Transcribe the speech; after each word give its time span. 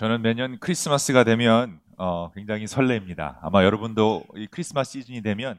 저는 0.00 0.22
매년 0.22 0.58
크리스마스가 0.58 1.24
되면 1.24 1.78
어, 1.98 2.30
굉장히 2.34 2.66
설레입니다. 2.66 3.38
아마 3.42 3.64
여러분도 3.64 4.24
이 4.34 4.46
크리스마스 4.46 4.92
시즌이 4.92 5.20
되면 5.20 5.58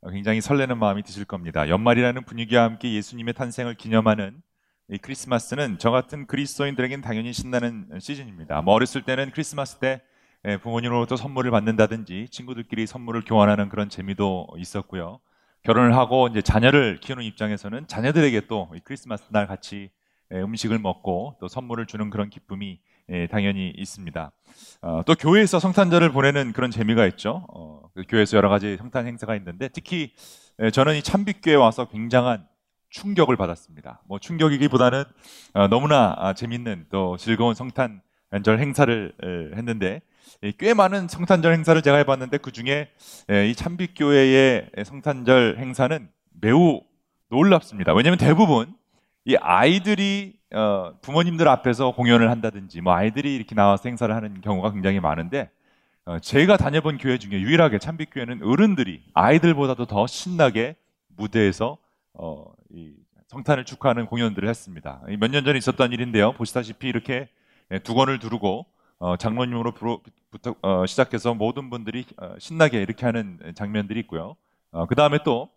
어, 0.00 0.10
굉장히 0.10 0.40
설레는 0.40 0.78
마음이 0.78 1.02
드실 1.02 1.24
겁니다. 1.24 1.68
연말이라는 1.68 2.22
분위기와 2.22 2.62
함께 2.62 2.94
예수님의 2.94 3.34
탄생을 3.34 3.74
기념하는 3.74 4.42
이 4.90 4.98
크리스마스는 4.98 5.78
저 5.80 5.90
같은 5.90 6.28
그리스도인들에겐 6.28 7.00
당연히 7.00 7.32
신나는 7.32 7.88
시즌입니다. 7.98 8.62
뭐 8.62 8.74
어렸을 8.74 9.02
때는 9.02 9.32
크리스마스 9.32 9.78
때 9.78 10.00
예, 10.44 10.56
부모님으로부터 10.56 11.16
선물을 11.16 11.50
받는다든지 11.50 12.28
친구들끼리 12.30 12.86
선물을 12.86 13.22
교환하는 13.26 13.68
그런 13.70 13.88
재미도 13.88 14.50
있었고요. 14.56 15.18
결혼을 15.64 15.96
하고 15.96 16.28
이제 16.28 16.42
자녀를 16.42 17.00
키우는 17.00 17.24
입장에서는 17.24 17.88
자녀들에게 17.88 18.42
또 18.46 18.70
크리스마스 18.84 19.24
날 19.30 19.48
같이 19.48 19.90
예, 20.32 20.40
음식을 20.40 20.78
먹고 20.78 21.38
또 21.40 21.48
선물을 21.48 21.86
주는 21.86 22.08
그런 22.08 22.30
기쁨이 22.30 22.78
예, 23.10 23.26
당연히 23.26 23.72
있습니다. 23.76 24.30
어, 24.82 25.00
또 25.04 25.14
교회에서 25.14 25.58
성탄절을 25.58 26.12
보내는 26.12 26.52
그런 26.52 26.70
재미가 26.70 27.06
있죠. 27.08 27.44
어, 27.52 27.82
그 27.94 28.04
교회에서 28.08 28.36
여러 28.36 28.48
가지 28.48 28.76
성탄 28.76 29.06
행사가 29.06 29.34
있는데 29.36 29.68
특히 29.68 30.12
예, 30.62 30.70
저는 30.70 30.96
이 30.96 31.02
참빛교회 31.02 31.56
와서 31.56 31.88
굉장한 31.88 32.46
충격을 32.90 33.36
받았습니다. 33.36 34.02
뭐 34.06 34.18
충격이기보다는 34.18 35.04
어, 35.54 35.68
너무나 35.68 36.14
아, 36.18 36.34
재밌는 36.34 36.86
또 36.90 37.16
즐거운 37.16 37.54
성탄절 37.54 38.58
행사를 38.58 39.12
에, 39.22 39.56
했는데 39.56 40.02
꽤 40.58 40.74
많은 40.74 41.08
성탄절 41.08 41.52
행사를 41.52 41.80
제가 41.82 41.96
해봤는데 41.98 42.38
그 42.38 42.52
중에 42.52 42.88
이 43.48 43.54
참빛교회의 43.54 44.70
성탄절 44.84 45.56
행사는 45.58 46.08
매우 46.40 46.80
놀랍습니다. 47.30 47.92
왜냐하면 47.92 48.18
대부분 48.18 48.72
이 49.24 49.36
아이들이 49.36 50.39
어, 50.54 50.94
부모님들 51.02 51.46
앞에서 51.48 51.92
공연을 51.92 52.30
한다든지 52.30 52.80
뭐 52.80 52.92
아이들이 52.94 53.34
이렇게 53.36 53.54
나와서 53.54 53.88
행사를 53.88 54.12
하는 54.14 54.40
경우가 54.40 54.72
굉장히 54.72 54.98
많은데 55.00 55.50
어, 56.04 56.18
제가 56.18 56.56
다녀본 56.56 56.98
교회 56.98 57.18
중에 57.18 57.40
유일하게 57.40 57.78
참빛교회는 57.78 58.42
어른들이 58.42 59.02
아이들보다도 59.14 59.86
더 59.86 60.06
신나게 60.06 60.76
무대에서 61.16 61.78
어, 62.14 62.44
이 62.70 62.94
성탄을 63.28 63.64
축하하는 63.64 64.06
공연들을 64.06 64.48
했습니다. 64.48 65.02
몇 65.20 65.30
년 65.30 65.44
전에 65.44 65.56
있었던 65.58 65.92
일인데요. 65.92 66.32
보시다시피 66.32 66.88
이렇게 66.88 67.28
예, 67.70 67.78
두 67.78 67.94
권을 67.94 68.18
두르고 68.18 68.66
어, 68.98 69.16
장로님으로 69.16 69.72
부터 70.30 70.54
어, 70.62 70.84
시작해서 70.86 71.32
모든 71.34 71.70
분들이 71.70 72.04
어, 72.16 72.34
신나게 72.38 72.82
이렇게 72.82 73.06
하는 73.06 73.38
장면들이 73.54 74.00
있고요. 74.00 74.34
어, 74.72 74.86
그 74.86 74.96
다음에 74.96 75.18
또 75.24 75.48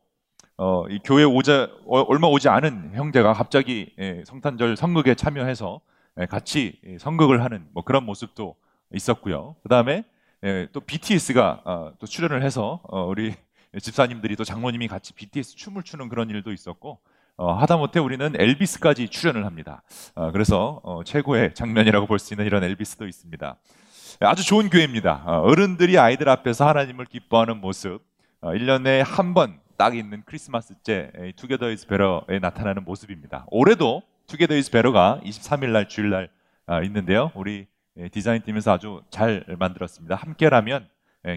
어, 0.58 0.86
이 0.90 1.00
교회 1.04 1.24
오자 1.24 1.70
어, 1.86 2.02
얼마 2.02 2.28
오지 2.28 2.48
않은 2.50 2.92
형제가 2.94 3.34
갑자기 3.34 3.94
예, 4.00 4.24
성탄절 4.26 4.78
성극에 4.78 5.16
참여해서 5.16 5.82
예, 6.22 6.26
같이 6.26 6.80
예, 6.86 6.98
성극을 7.00 7.44
하는 7.44 7.66
뭐 7.74 7.84
그런 7.84 8.06
모습도 8.06 8.56
있었고요. 8.94 9.56
그 9.64 9.70
다음에 9.70 10.04
예, 10.44 10.68
또 10.72 10.80
BTS가 10.82 11.62
어, 11.66 11.94
또 12.00 12.06
출연을 12.06 12.44
해서 12.44 12.82
어, 12.84 13.04
우리 13.06 13.34
집사님들이 13.80 14.36
또 14.36 14.44
장모님이 14.44 14.88
같이 14.88 15.14
BTS 15.14 15.56
춤을 15.56 15.82
추는 15.84 16.08
그런 16.10 16.30
일도 16.30 16.52
있었고 16.52 17.00
어, 17.36 17.54
하다못해 17.54 18.00
우리는 18.00 18.34
엘비스까지 18.38 19.10
출연을 19.10 19.46
합니다. 19.48 19.82
어, 20.14 20.32
그래서 20.32 20.80
어, 20.84 21.04
최고의 21.04 21.56
장면이라고 21.56 22.06
볼 22.06 22.20
수 22.20 22.36
있는 22.36 22.46
이런 22.46 22.64
엘비스도 22.64 23.08
있습니다. 23.08 23.56
아주 24.20 24.46
좋은 24.46 24.70
교회입니다. 24.70 25.24
어, 25.26 25.40
어른들이 25.40 25.98
아이들 25.98 26.30
앞에서 26.30 26.68
하나님을 26.68 27.06
기뻐하는 27.06 27.58
모습, 27.60 28.02
어, 28.42 28.52
1년에 28.52 29.04
한 29.04 29.34
번 29.34 29.60
딱 29.78 29.96
있는 29.96 30.24
크리스마스 30.26 30.76
때 30.76 31.12
Together 31.36 31.72
is 31.72 31.88
Better에 31.88 32.40
나타나는 32.42 32.84
모습입니다. 32.84 33.46
올해도 33.50 34.02
Together 34.28 34.56
is 34.56 34.72
Better가 34.72 35.20
23일 35.24 35.70
날 35.72 35.88
주일 35.88 36.10
날 36.10 36.30
아, 36.66 36.82
있는데요. 36.84 37.32
우리 37.36 37.68
디자인 38.12 38.42
팀에서 38.42 38.72
아주 38.72 39.02
잘 39.10 39.46
만들었습니다. 39.60 40.16
함께라면 40.16 40.88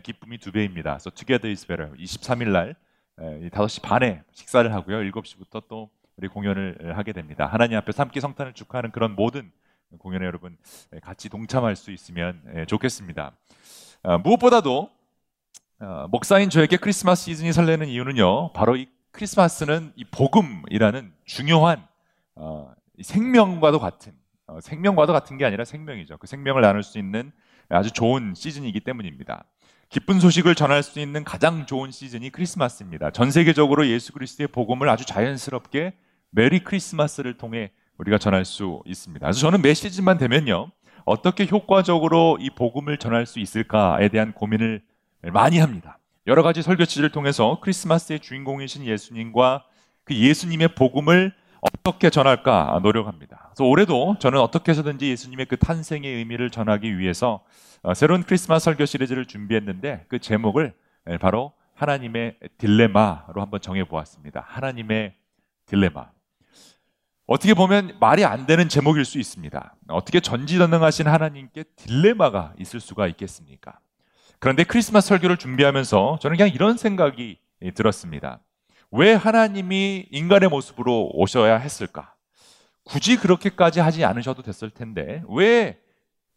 기쁨이 0.03 0.39
두 0.39 0.53
배입니다. 0.53 0.93
그래서 0.93 1.11
Together 1.11 1.48
is 1.48 1.67
Better 1.67 1.91
23일 1.93 2.48
날 2.51 2.77
5시 3.19 3.83
반에 3.83 4.23
식사를 4.33 4.72
하고요. 4.72 4.99
7시부터 5.10 5.65
또 5.69 5.91
우리 6.16 6.28
공연을 6.28 6.97
하게 6.97 7.12
됩니다. 7.12 7.47
하나님 7.47 7.77
앞에 7.78 7.93
함께 7.97 8.21
성탄을 8.21 8.53
축하하는 8.53 8.91
그런 8.91 9.15
모든 9.15 9.50
공연에 9.99 10.25
여러분 10.27 10.56
같이 11.03 11.28
동참할 11.28 11.77
수 11.77 11.91
있으면 11.91 12.66
좋겠습니다. 12.69 13.33
아, 14.03 14.19
무엇보다도 14.19 14.91
어, 15.78 16.06
목사인 16.10 16.48
저에게 16.48 16.78
크리스마스 16.78 17.25
시즌이 17.25 17.53
설레는 17.53 17.88
이유는요. 17.88 18.53
바로 18.54 18.76
이 18.76 18.88
크리스마스는 19.10 19.92
이 19.97 20.04
복음이라는 20.04 21.12
중요한 21.26 21.87
어, 22.34 22.72
생명과도 23.03 23.78
같은 23.78 24.15
어, 24.47 24.59
생명과도 24.60 25.12
같은 25.12 25.36
게 25.36 25.44
아니라 25.44 25.65
생명이죠. 25.65 26.16
그 26.16 26.26
생명을 26.26 26.62
나눌 26.62 26.82
수 26.82 26.98
있는 26.98 27.31
아주 27.69 27.91
좋은 27.91 28.32
시즌이기 28.34 28.81
때문입니다. 28.81 29.44
기쁜 29.91 30.19
소식을 30.19 30.54
전할 30.54 30.82
수 30.82 30.98
있는 30.98 31.25
가장 31.25 31.66
좋은 31.66 31.91
시즌이 31.91 32.31
크리스마스입니다. 32.31 33.10
전 33.10 33.31
세계적으로 33.31 33.86
예수 33.86 34.12
그리스도의 34.12 34.48
복음을 34.48 34.88
아주 34.88 35.04
자연스럽게 35.04 35.94
메리 36.31 36.65
크리스마스를 36.65 37.36
통해 37.36 37.70
우리가 37.98 38.16
전할 38.19 38.47
수 38.47 38.82
있습니다. 38.86 39.26
그래서 39.26 39.41
저는 39.41 39.60
매 39.60 39.75
시즌만 39.75 40.16
되면요. 40.16 40.70
어떻게 41.04 41.47
효과적으로 41.47 42.38
이 42.41 42.50
복음을 42.50 42.97
전할 42.97 43.26
수 43.26 43.41
있을까에 43.41 44.09
대한 44.09 44.32
고민을 44.32 44.82
많이 45.22 45.59
합니다. 45.59 45.99
여러 46.27 46.43
가지 46.43 46.62
설교치를 46.62 47.10
통해서 47.10 47.59
크리스마스의 47.60 48.21
주인공이신 48.21 48.84
예수님과 48.84 49.65
그 50.04 50.15
예수님의 50.15 50.75
복음을 50.75 51.32
어떻게 51.60 52.10
전할까 52.10 52.81
노력합니다. 52.82 53.50
그래서 53.50 53.65
올해도 53.65 54.16
저는 54.19 54.38
어떻게 54.41 54.71
해서든지 54.71 55.09
예수님의 55.09 55.47
그 55.47 55.56
탄생의 55.56 56.12
의미를 56.15 56.50
전하기 56.50 56.99
위해서 56.99 57.44
어, 57.82 57.94
새로운 57.94 58.22
크리스마스 58.22 58.65
설교 58.65 58.84
시리즈를 58.84 59.27
준비했는데 59.27 60.06
그 60.09 60.19
제목을 60.19 60.75
바로 61.21 61.53
하나님의 61.75 62.38
딜레마로 62.59 63.41
한번 63.41 63.60
정해 63.60 63.84
보았습니다. 63.84 64.44
하나님의 64.48 65.15
딜레마. 65.66 66.10
어떻게 67.27 67.54
보면 67.54 67.97
말이 68.00 68.25
안 68.25 68.47
되는 68.47 68.69
제목일 68.69 69.04
수 69.04 69.19
있습니다. 69.19 69.77
어떻게 69.88 70.21
전지전능하신 70.21 71.09
하나님께 71.09 71.65
딜레마가 71.75 72.54
있을 72.59 72.81
수가 72.81 73.09
있겠습니까? 73.09 73.78
그런데 74.38 74.64
크리스마스 74.64 75.08
설교를 75.08 75.36
준비하면서 75.36 76.19
저는 76.20 76.36
그냥 76.36 76.52
이런 76.52 76.76
생각이 76.76 77.38
들었습니다. 77.74 78.41
왜 78.91 79.14
하나님이 79.14 80.08
인간의 80.10 80.48
모습으로 80.48 81.10
오셔야 81.14 81.56
했을까? 81.58 82.14
굳이 82.84 83.16
그렇게까지 83.16 83.80
하지 83.80 84.04
않으셔도 84.04 84.42
됐을 84.42 84.70
텐데 84.70 85.22
왜 85.28 85.78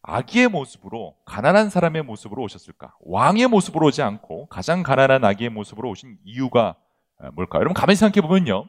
아기의 0.02 0.48
모습으로 0.48 1.14
가난한 1.26 1.70
사람의 1.70 2.02
모습으로 2.02 2.42
오셨을까? 2.42 2.94
왕의 3.00 3.48
모습으로 3.48 3.86
오지 3.88 4.02
않고 4.02 4.46
가장 4.46 4.82
가난한 4.82 5.24
아기의 5.24 5.50
모습으로 5.50 5.90
오신 5.90 6.18
이유가 6.24 6.74
뭘까? 7.34 7.58
여러분 7.58 7.74
가만히 7.74 7.96
생각해 7.96 8.26
보면요. 8.26 8.66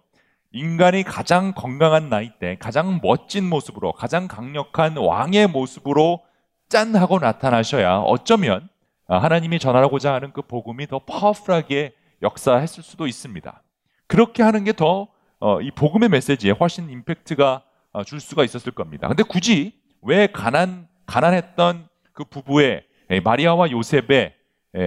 인간이 0.51 1.03
가장 1.03 1.53
건강한 1.53 2.09
나이 2.09 2.31
때 2.37 2.57
가장 2.59 2.99
멋진 3.01 3.47
모습으로 3.47 3.93
가장 3.93 4.27
강력한 4.27 4.97
왕의 4.97 5.47
모습으로 5.47 6.21
짠 6.67 6.93
하고 6.95 7.19
나타나셔야 7.19 7.99
어쩌면 7.99 8.63
아, 8.63 8.80
하나님이 9.19 9.59
전하고자 9.59 10.13
하는 10.13 10.31
그 10.31 10.41
복음이 10.41 10.87
더 10.87 10.99
파워풀하게 10.99 11.93
역사했을 12.21 12.83
수도 12.83 13.07
있습니다. 13.07 13.63
그렇게 14.07 14.43
하는 14.43 14.63
게 14.63 14.73
더이 14.73 15.07
어, 15.39 15.59
복음의 15.75 16.09
메시지에 16.09 16.51
훨씬 16.51 16.89
임팩트가 16.89 17.63
어, 17.93 18.03
줄 18.03 18.19
수가 18.19 18.43
있었을 18.43 18.71
겁니다. 18.71 19.07
근데 19.07 19.23
굳이 19.23 19.79
왜 20.01 20.27
가난 20.27 20.87
가난했던 21.05 21.87
그 22.13 22.23
부부의 22.23 22.83
마리아와 23.23 23.71
요셉의 23.71 24.33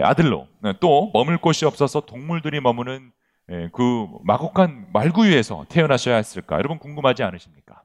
아들로 0.03 0.49
또 0.81 1.11
머물 1.13 1.37
곳이 1.37 1.67
없어서 1.67 2.01
동물들이 2.01 2.61
머무는 2.61 3.13
그 3.73 4.07
마곡한 4.23 4.87
말구유에서 4.93 5.67
태어나셔야 5.69 6.17
했을까? 6.17 6.57
여러분 6.57 6.79
궁금하지 6.79 7.23
않으십니까? 7.23 7.83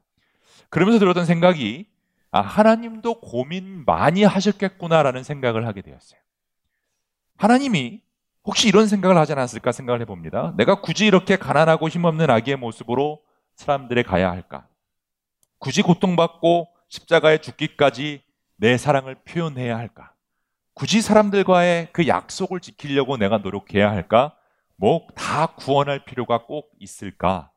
그러면서 0.70 1.00
들었던 1.00 1.26
생각이 1.26 1.88
아, 2.32 2.42
하나님도 2.42 3.22
고민 3.22 3.84
많이 3.86 4.24
하셨겠구나라는 4.24 5.24
생각을 5.24 5.66
하게 5.66 5.82
되었어요. 5.82 6.22
하나님이 7.40 8.02
혹시 8.44 8.68
이런 8.68 8.88
생각을 8.88 9.18
하지 9.18 9.32
않았을까 9.32 9.72
생각을 9.72 10.02
해봅니다. 10.02 10.54
내가 10.58 10.82
굳이 10.82 11.06
이렇게 11.06 11.38
가난하고 11.38 11.88
힘없는 11.88 12.30
아기의 12.30 12.58
모습으로 12.58 13.22
사람들에 13.56 14.04
가야 14.04 14.30
할까? 14.30 14.68
굳이 15.58 15.82
고통받고 15.82 16.68
십자가에 16.90 17.38
죽기까지 17.40 18.24
내 18.58 18.78
사랑을 18.78 19.16
표현해야 19.24 19.78
할까? 19.78 20.12
굳이 20.74 21.02
사람들과의 21.02 21.90
그 21.94 22.08
약속을 22.08 22.60
지키려고 22.60 23.16
내가 23.16 23.38
노력해야 23.38 23.90
할까? 23.90 24.36
뭐 24.76 25.08
다 25.16 25.48
구원할 25.48 26.04
필요가 26.04 26.46
꼭 26.46 26.72
있을까? 26.80 27.52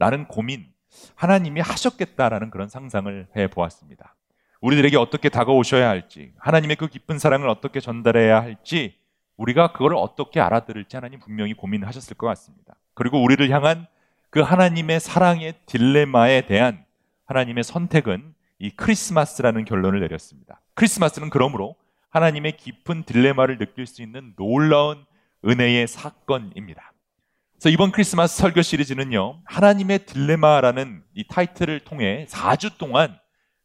라는 0.00 0.26
고민, 0.26 0.66
하나님이 1.14 1.60
하셨겠다라는 1.60 2.50
그런 2.50 2.68
상상을 2.68 3.28
해 3.36 3.46
보았습니다. 3.48 4.16
우리들에게 4.60 4.96
어떻게 4.96 5.28
다가오셔야 5.28 5.88
할지, 5.88 6.32
하나님의 6.38 6.74
그 6.76 6.88
깊은 6.88 7.20
사랑을 7.20 7.48
어떻게 7.48 7.78
전달해야 7.78 8.40
할지, 8.40 8.98
우리가 9.38 9.72
그걸 9.72 9.94
어떻게 9.94 10.40
알아들을지 10.40 10.96
하나님 10.96 11.20
분명히 11.20 11.54
고민하셨을 11.54 12.16
것 12.16 12.26
같습니다. 12.26 12.74
그리고 12.94 13.22
우리를 13.22 13.48
향한 13.50 13.86
그 14.30 14.40
하나님의 14.40 15.00
사랑의 15.00 15.54
딜레마에 15.66 16.42
대한 16.42 16.84
하나님의 17.24 17.64
선택은 17.64 18.34
이 18.58 18.70
크리스마스라는 18.70 19.64
결론을 19.64 20.00
내렸습니다. 20.00 20.60
크리스마스는 20.74 21.30
그러므로 21.30 21.76
하나님의 22.10 22.56
깊은 22.56 23.04
딜레마를 23.04 23.58
느낄 23.58 23.86
수 23.86 24.02
있는 24.02 24.34
놀라운 24.36 25.04
은혜의 25.44 25.86
사건입니다. 25.86 26.92
그래서 27.52 27.70
이번 27.70 27.92
크리스마스 27.92 28.38
설교 28.38 28.62
시리즈는요, 28.62 29.40
하나님의 29.44 30.06
딜레마라는 30.06 31.02
이 31.14 31.24
타이틀을 31.28 31.80
통해 31.80 32.26
4주 32.28 32.78
동안 32.78 33.18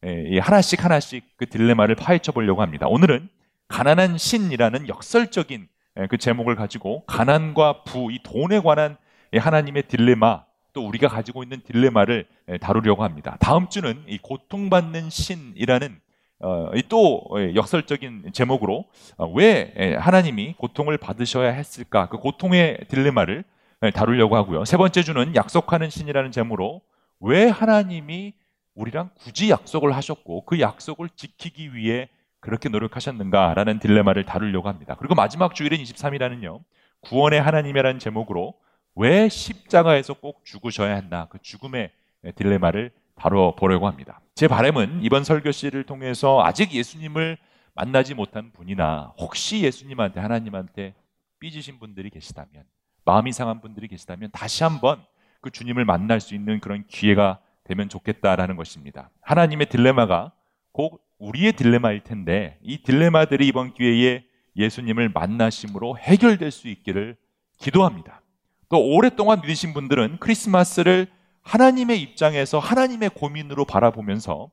예, 0.05 0.39
하나씩 0.39 0.83
하나씩 0.83 1.23
그 1.37 1.47
딜레마를 1.47 1.95
파헤쳐 1.95 2.31
보려고 2.33 2.61
합니다. 2.61 2.87
오늘은 2.87 3.29
가난한 3.67 4.17
신이라는 4.17 4.87
역설적인 4.87 5.67
예, 5.99 6.07
그 6.07 6.17
제목을 6.17 6.55
가지고 6.55 7.03
가난과 7.05 7.83
부, 7.83 8.11
이 8.11 8.19
돈에 8.23 8.59
관한 8.59 8.97
하나님의 9.35 9.83
딜레마, 9.87 10.45
또 10.73 10.87
우리가 10.87 11.07
가지고 11.07 11.43
있는 11.43 11.61
딜레마를 11.63 12.25
예, 12.49 12.57
다루려고 12.57 13.03
합니다. 13.03 13.37
다음 13.39 13.69
주는 13.69 14.03
이 14.07 14.17
고통받는 14.17 15.09
신이라는 15.09 16.01
어, 16.39 16.71
또 16.89 17.23
역설적인 17.55 18.31
제목으로 18.33 18.85
어, 19.17 19.27
왜 19.27 19.95
하나님이 19.97 20.55
고통을 20.57 20.97
받으셔야 20.97 21.51
했을까? 21.51 22.09
그 22.09 22.17
고통의 22.17 22.79
딜레마를 22.89 23.45
다루려고 23.93 24.35
하고요. 24.35 24.65
세 24.65 24.77
번째 24.77 25.03
주는 25.03 25.35
약속하는 25.35 25.89
신이라는 25.89 26.31
제목으로 26.31 26.81
왜 27.19 27.47
하나님이 27.47 28.33
우리랑 28.75 29.09
굳이 29.15 29.49
약속을 29.49 29.93
하셨고 29.95 30.45
그 30.45 30.59
약속을 30.59 31.09
지키기 31.15 31.75
위해 31.75 32.09
그렇게 32.43 32.67
노력하셨는가라는 32.67 33.79
딜레마를 33.79 34.25
다루려고 34.25 34.67
합니다. 34.67 34.97
그리고 34.99 35.15
마지막 35.15 35.55
주일인 35.55 35.81
23일에는요. 35.81 36.61
구원의 36.99 37.41
하나님이라는 37.41 37.99
제목으로 37.99 38.55
왜 38.95 39.29
십자가에서 39.29 40.15
꼭 40.15 40.43
죽으셔야 40.43 40.93
했나 40.95 41.27
그 41.29 41.39
죽음의 41.41 41.91
딜레마를 42.35 42.91
다뤄 43.15 43.55
보려고 43.55 43.87
합니다. 43.87 44.19
제 44.35 44.49
바람은 44.49 44.99
이번 45.03 45.23
설교 45.23 45.47
시리즈를 45.47 45.85
통해서 45.85 46.43
아직 46.43 46.73
예수님을 46.73 47.37
만나지 47.75 48.13
못한 48.13 48.51
분이나 48.51 49.13
혹시 49.17 49.63
예수님한테 49.63 50.19
하나님한테 50.19 50.95
삐지신 51.39 51.79
분들이 51.79 52.09
계시다면 52.09 52.65
마음이 53.05 53.31
상한 53.31 53.61
분들이 53.61 53.87
계시다면 53.87 54.31
다시 54.33 54.63
한번 54.63 55.01
그 55.39 55.49
주님을 55.49 55.85
만날 55.85 56.19
수 56.19 56.35
있는 56.35 56.59
그런 56.59 56.85
기회가 56.87 57.39
되면 57.63 57.87
좋겠다라는 57.87 58.57
것입니다. 58.57 59.11
하나님의 59.21 59.67
딜레마가 59.67 60.33
꼭 60.73 61.01
우리의 61.23 61.53
딜레마일 61.53 62.01
텐데 62.03 62.57
이 62.61 62.83
딜레마들이 62.83 63.47
이번 63.47 63.73
기회에 63.73 64.25
예수님을 64.57 65.09
만나심으로 65.09 65.97
해결될 65.97 66.51
수 66.51 66.67
있기를 66.67 67.15
기도합니다. 67.57 68.21
또 68.69 68.79
오랫동안 68.79 69.41
믿으신 69.41 69.73
분들은 69.73 70.17
크리스마스를 70.19 71.07
하나님의 71.41 72.01
입장에서 72.01 72.59
하나님의 72.59 73.11
고민으로 73.11 73.65
바라보면서 73.65 74.51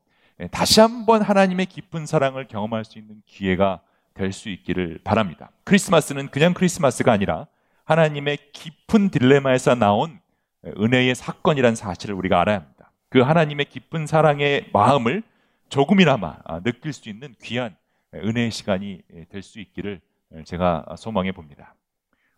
다시 0.51 0.81
한번 0.81 1.23
하나님의 1.23 1.67
깊은 1.67 2.07
사랑을 2.07 2.47
경험할 2.47 2.85
수 2.85 2.99
있는 2.99 3.21
기회가 3.27 3.81
될 4.15 4.33
수 4.33 4.49
있기를 4.49 5.01
바랍니다. 5.03 5.51
크리스마스는 5.65 6.29
그냥 6.29 6.53
크리스마스가 6.55 7.13
아니라 7.13 7.47
하나님의 7.85 8.39
깊은 8.53 9.11
딜레마에서 9.11 9.75
나온 9.75 10.21
은혜의 10.65 11.15
사건이라는 11.15 11.75
사실을 11.75 12.15
우리가 12.15 12.41
알아야 12.41 12.57
합니다. 12.57 12.93
그 13.09 13.21
하나님의 13.21 13.67
깊은 13.67 14.07
사랑의 14.07 14.69
마음을 14.73 15.23
조금이나마 15.71 16.37
아, 16.45 16.61
느낄 16.61 16.93
수 16.93 17.09
있는 17.09 17.33
귀한 17.43 17.77
은혜의 18.13 18.51
시간이 18.51 19.03
될 19.31 19.41
수 19.41 19.61
있기를 19.61 20.01
제가 20.45 20.85
소망해 20.99 21.31
봅니다. 21.31 21.77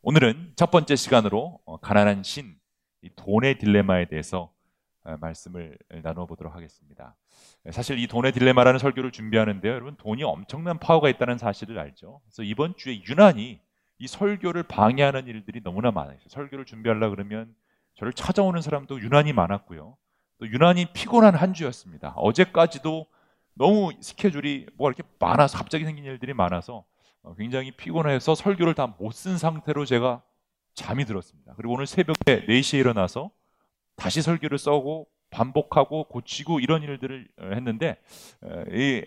오늘은 0.03 0.53
첫 0.55 0.71
번째 0.71 0.95
시간으로 0.97 1.59
어, 1.65 1.79
가난한 1.79 2.25
신, 2.25 2.55
돈의 3.17 3.59
딜레마에 3.59 4.05
대해서 4.05 4.53
어, 5.05 5.17
말씀을 5.19 5.79
나누어 6.03 6.27
보도록 6.27 6.55
하겠습니다. 6.55 7.17
사실 7.71 7.99
이 7.99 8.07
돈의 8.07 8.33
딜레마라는 8.33 8.79
설교를 8.79 9.13
준비하는데요. 9.13 9.73
여러분, 9.73 9.97
돈이 9.97 10.23
엄청난 10.25 10.79
파워가 10.79 11.09
있다는 11.09 11.39
사실을 11.39 11.79
알죠. 11.79 12.21
그래서 12.25 12.43
이번 12.43 12.77
주에 12.77 13.03
유난히 13.09 13.61
이 13.99 14.07
설교를 14.07 14.65
방해하는 14.65 15.27
일들이 15.27 15.63
너무나 15.63 15.91
많아요. 15.91 16.19
설교를 16.29 16.67
준비하려 16.67 17.09
그러면 17.09 17.55
저를 17.95 18.13
찾아오는 18.13 18.61
사람도 18.61 19.01
유난히 19.01 19.33
많았고요. 19.33 19.97
또 20.39 20.49
유난히 20.49 20.87
피곤한 20.93 21.35
한 21.35 21.55
주였습니다. 21.55 22.13
어제까지도 22.17 23.07
너무 23.55 23.93
스케줄이 24.01 24.67
뭐가 24.77 24.91
이렇게 24.97 25.03
많아서 25.19 25.59
갑자기 25.59 25.85
생긴 25.85 26.05
일들이 26.05 26.33
많아서 26.35 26.85
어, 27.23 27.35
굉장히 27.35 27.71
피곤해서 27.71 28.35
설교를 28.35 28.75
다 28.75 28.87
못 28.99 29.13
쓴 29.13 29.39
상태로 29.39 29.85
제가 29.85 30.23
잠이 30.75 31.05
들었습니다. 31.05 31.53
그리고 31.57 31.75
오늘 31.75 31.87
새벽에 31.87 32.47
4시에 32.47 32.79
일어나서 32.81 33.31
다시 33.97 34.23
설교를 34.23 34.59
써고 34.59 35.07
반복하고 35.31 36.05
고치고 36.05 36.61
이런 36.61 36.83
일들을 36.83 37.29
어, 37.41 37.51
했는데 37.55 37.99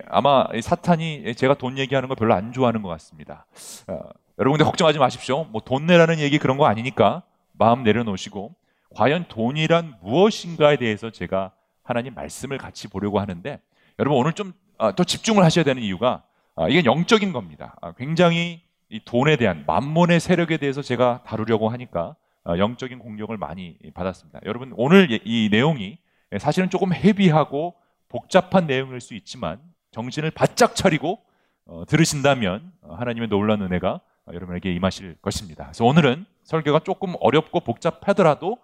아마 0.07 0.45
사탄이 0.62 1.36
제가 1.36 1.56
돈 1.56 1.77
얘기하는 1.77 2.07
거 2.09 2.15
별로 2.15 2.33
안 2.33 2.51
좋아하는 2.53 2.81
것 2.81 2.89
같습니다. 2.89 3.45
어, 3.88 4.00
여러분들 4.39 4.65
걱정하지 4.65 5.00
마십시오. 5.00 5.45
뭐 5.45 5.62
돈 5.62 5.86
내라는 5.86 6.19
얘기 6.19 6.38
그런 6.38 6.57
거 6.57 6.65
아니니까 6.65 7.24
마음 7.53 7.83
내려놓으시고 7.83 8.53
과연 8.95 9.25
돈이란 9.27 9.95
무엇인가에 10.01 10.77
대해서 10.77 11.09
제가 11.09 11.51
하나님 11.83 12.13
말씀을 12.13 12.57
같이 12.57 12.88
보려고 12.88 13.19
하는데 13.19 13.59
여러분 14.00 14.19
오늘 14.19 14.33
좀또 14.33 14.56
아, 14.77 14.92
집중을 14.92 15.44
하셔야 15.44 15.63
되는 15.63 15.81
이유가 15.81 16.24
아, 16.56 16.68
이게 16.68 16.83
영적인 16.83 17.31
겁니다. 17.31 17.75
아, 17.81 17.94
굉장히 17.94 18.62
이 18.89 19.00
돈에 19.03 19.38
대한 19.38 19.63
만몬의 19.65 20.19
세력에 20.19 20.57
대해서 20.57 20.81
제가 20.81 21.24
다루려고 21.25 21.69
하니까 21.69 22.15
영적인 22.45 23.00
공격을 23.00 23.38
많이 23.38 23.77
받았습니다. 23.94 24.42
여러분 24.45 24.71
오늘 24.77 25.19
이 25.24 25.50
내용이 25.51 25.97
사실은 26.38 26.69
조금 26.69 26.94
헤비하고 26.94 27.74
복잡한 28.09 28.68
내용일 28.68 29.01
수 29.01 29.15
있지만 29.15 29.59
정신을 29.92 30.31
바짝 30.31 30.75
차리고 30.75 31.19
어, 31.65 31.83
들으신다면 31.88 32.71
하나님의 32.88 33.30
놀라운 33.30 33.63
은혜가 33.63 33.94
어, 33.94 34.31
여러분에게 34.31 34.71
임하실 34.74 35.15
것입니다. 35.21 35.63
그래서 35.65 35.83
오늘은 35.86 36.25
설교가 36.44 36.80
조금 36.80 37.15
어렵고 37.19 37.62
복잡하더라도 37.62 38.59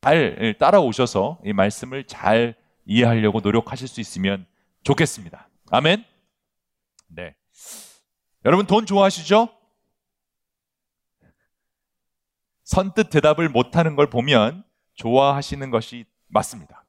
잘 0.00 0.56
따라오셔서 0.58 1.38
이 1.44 1.52
말씀을 1.52 2.04
잘 2.04 2.56
이해하려고 2.84 3.38
노력하실 3.38 3.86
수 3.86 4.00
있으면 4.00 4.44
좋겠습니다. 4.82 5.48
아멘. 5.70 6.04
네. 7.08 7.34
여러분 8.44 8.66
돈 8.66 8.86
좋아하시죠? 8.86 9.48
선뜻 12.64 13.10
대답을 13.10 13.48
못하는 13.48 13.96
걸 13.96 14.08
보면 14.08 14.64
좋아하시는 14.94 15.70
것이 15.70 16.06
맞습니다. 16.28 16.84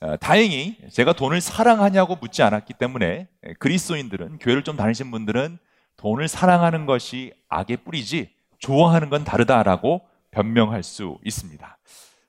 어, 0.00 0.16
다행히 0.16 0.76
제가 0.90 1.12
돈을 1.12 1.40
사랑하냐고 1.40 2.16
묻지 2.16 2.42
않았기 2.42 2.74
때문에 2.74 3.28
그리스도인들은 3.58 4.38
교회를 4.38 4.64
좀 4.64 4.76
다니신 4.76 5.10
분들은 5.10 5.58
돈을 5.96 6.28
사랑하는 6.28 6.86
것이 6.86 7.32
악의 7.48 7.78
뿌리지 7.78 8.34
좋아하는 8.58 9.10
건 9.10 9.24
다르다라고 9.24 10.06
변명할 10.30 10.82
수 10.82 11.18
있습니다. 11.24 11.78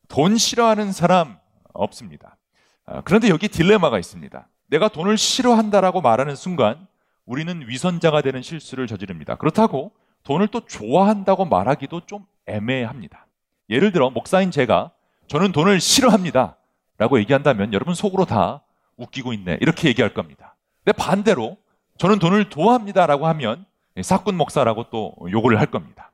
돈 0.07 0.37
싫어하는 0.37 0.91
사람 0.91 1.39
없습니다. 1.73 2.37
아, 2.85 3.01
그런데 3.01 3.29
여기 3.29 3.47
딜레마가 3.47 3.97
있습니다. 3.97 4.47
내가 4.73 4.87
돈을 4.87 5.19
싫어한다라고 5.19 6.01
말하는 6.01 6.35
순간 6.35 6.87
우리는 7.25 7.63
위선자가 7.67 8.21
되는 8.21 8.41
실수를 8.41 8.87
저지릅니다. 8.87 9.35
그렇다고 9.35 9.91
돈을 10.23 10.47
또 10.47 10.61
좋아한다고 10.61 11.45
말하기도 11.45 12.07
좀 12.07 12.25
애매합니다. 12.47 13.27
예를 13.69 13.91
들어 13.91 14.09
목사인 14.09 14.49
제가 14.49 14.89
저는 15.27 15.51
돈을 15.51 15.79
싫어합니다. 15.79 16.57
라고 16.97 17.19
얘기한다면 17.19 17.71
여러분 17.73 17.93
속으로 17.93 18.25
다 18.25 18.63
웃기고 18.97 19.33
있네. 19.33 19.59
이렇게 19.61 19.89
얘기할 19.89 20.15
겁니다. 20.15 20.55
근데 20.83 20.97
반대로 20.97 21.57
저는 21.97 22.17
돈을 22.17 22.49
좋아합니다 22.49 23.05
라고 23.05 23.27
하면 23.27 23.65
사꾼 24.01 24.35
목사라고 24.35 24.85
또 24.89 25.15
욕을 25.29 25.59
할 25.59 25.67
겁니다. 25.67 26.11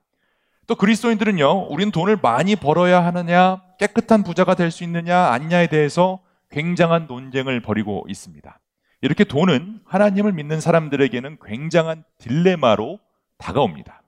또 0.67 0.75
그리스도인들은요, 0.75 1.67
우리는 1.69 1.91
돈을 1.91 2.19
많이 2.21 2.55
벌어야 2.57 3.03
하느냐, 3.05 3.61
깨끗한 3.79 4.23
부자가 4.23 4.53
될 4.53 4.69
수 4.69 4.83
있느냐, 4.83 5.27
아니냐에 5.27 5.67
대해서 5.67 6.19
굉장한 6.49 7.07
논쟁을 7.07 7.61
벌이고 7.61 8.05
있습니다. 8.07 8.59
이렇게 9.01 9.23
돈은 9.23 9.81
하나님을 9.85 10.33
믿는 10.33 10.59
사람들에게는 10.59 11.37
굉장한 11.43 12.03
딜레마로 12.17 12.99
다가옵니다. 13.37 14.03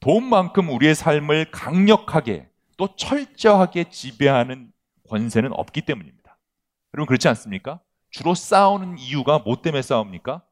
돈만큼 0.00 0.70
우리의 0.70 0.94
삶을 0.94 1.50
강력하게 1.50 2.48
또 2.76 2.94
철저하게 2.96 3.90
지배하는 3.90 4.72
권세는 5.08 5.52
없기 5.52 5.82
때문입니다. 5.82 6.38
여러분 6.94 7.06
그렇지 7.06 7.28
않습니까? 7.28 7.80
주로 8.10 8.34
싸우는 8.34 8.98
이유가 8.98 9.40
뭐 9.40 9.60
때문에 9.60 9.82
싸웁니까? 9.82 10.42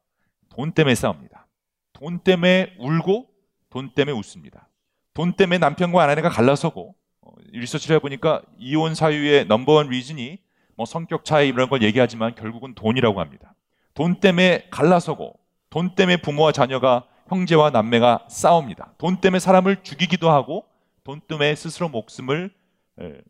돈 0.49 0.71
때문에 0.73 0.95
싸웁니다. 0.95 1.47
돈 1.93 2.19
때문에 2.19 2.75
울고 2.77 3.27
돈 3.69 3.93
때문에 3.93 4.17
웃습니다. 4.17 4.69
돈 5.13 5.33
때문에 5.33 5.57
남편과 5.59 6.03
아내가 6.03 6.29
갈라서고 6.29 6.95
어, 7.21 7.31
리서치를 7.51 7.95
해보니까 7.95 8.41
이혼 8.57 8.93
사유의 8.95 9.45
넘버원 9.45 9.89
리즌이 9.89 10.39
뭐 10.75 10.85
성격 10.85 11.25
차이 11.25 11.49
이런 11.49 11.69
걸 11.69 11.81
얘기하지만 11.81 12.35
결국은 12.35 12.73
돈이라고 12.73 13.19
합니다. 13.19 13.53
돈 13.93 14.19
때문에 14.19 14.67
갈라서고 14.69 15.39
돈 15.69 15.95
때문에 15.95 16.17
부모와 16.17 16.51
자녀가 16.51 17.05
형제와 17.27 17.69
남매가 17.69 18.25
싸웁니다. 18.29 18.93
돈 18.97 19.17
때문에 19.17 19.39
사람을 19.39 19.83
죽이기도 19.83 20.29
하고 20.29 20.65
돈 21.03 21.19
때문에 21.21 21.55
스스로 21.55 21.89
목숨을 21.89 22.51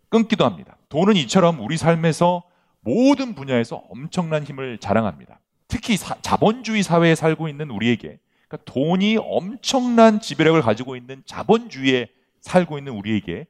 끊기도 0.09 0.45
합니다. 0.45 0.77
돈은 0.89 1.15
이처럼 1.15 1.59
우리 1.59 1.77
삶에서 1.77 2.43
모든 2.81 3.33
분야에서 3.33 3.77
엄청난 3.89 4.43
힘을 4.43 4.77
자랑합니다. 4.77 5.39
특히 5.67 5.95
사, 5.95 6.15
자본주의 6.21 6.83
사회에 6.83 7.15
살고 7.15 7.47
있는 7.47 7.69
우리에게 7.69 8.19
그러니까 8.47 8.71
돈이 8.71 9.17
엄청난 9.19 10.19
지배력을 10.19 10.61
가지고 10.61 10.95
있는 10.95 11.23
자본주의에 11.25 12.09
살고 12.41 12.77
있는 12.77 12.93
우리에게 12.93 13.47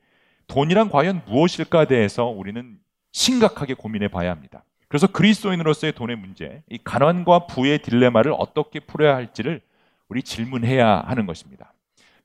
돈이란 0.47 0.89
과연 0.89 1.23
무엇일까 1.25 1.85
대해서 1.85 2.25
우리는 2.25 2.77
심각하게 3.13 3.75
고민해 3.75 4.09
봐야 4.09 4.31
합니다. 4.31 4.65
그래서 4.89 5.07
그리스도인으로서의 5.07 5.93
돈의 5.93 6.17
문제, 6.17 6.61
이 6.69 6.77
가난과 6.83 7.47
부의 7.47 7.79
딜레마를 7.79 8.33
어떻게 8.37 8.79
풀어야 8.79 9.15
할지를 9.15 9.61
우리 10.09 10.21
질문해야 10.21 11.05
하는 11.07 11.25
것입니다. 11.25 11.73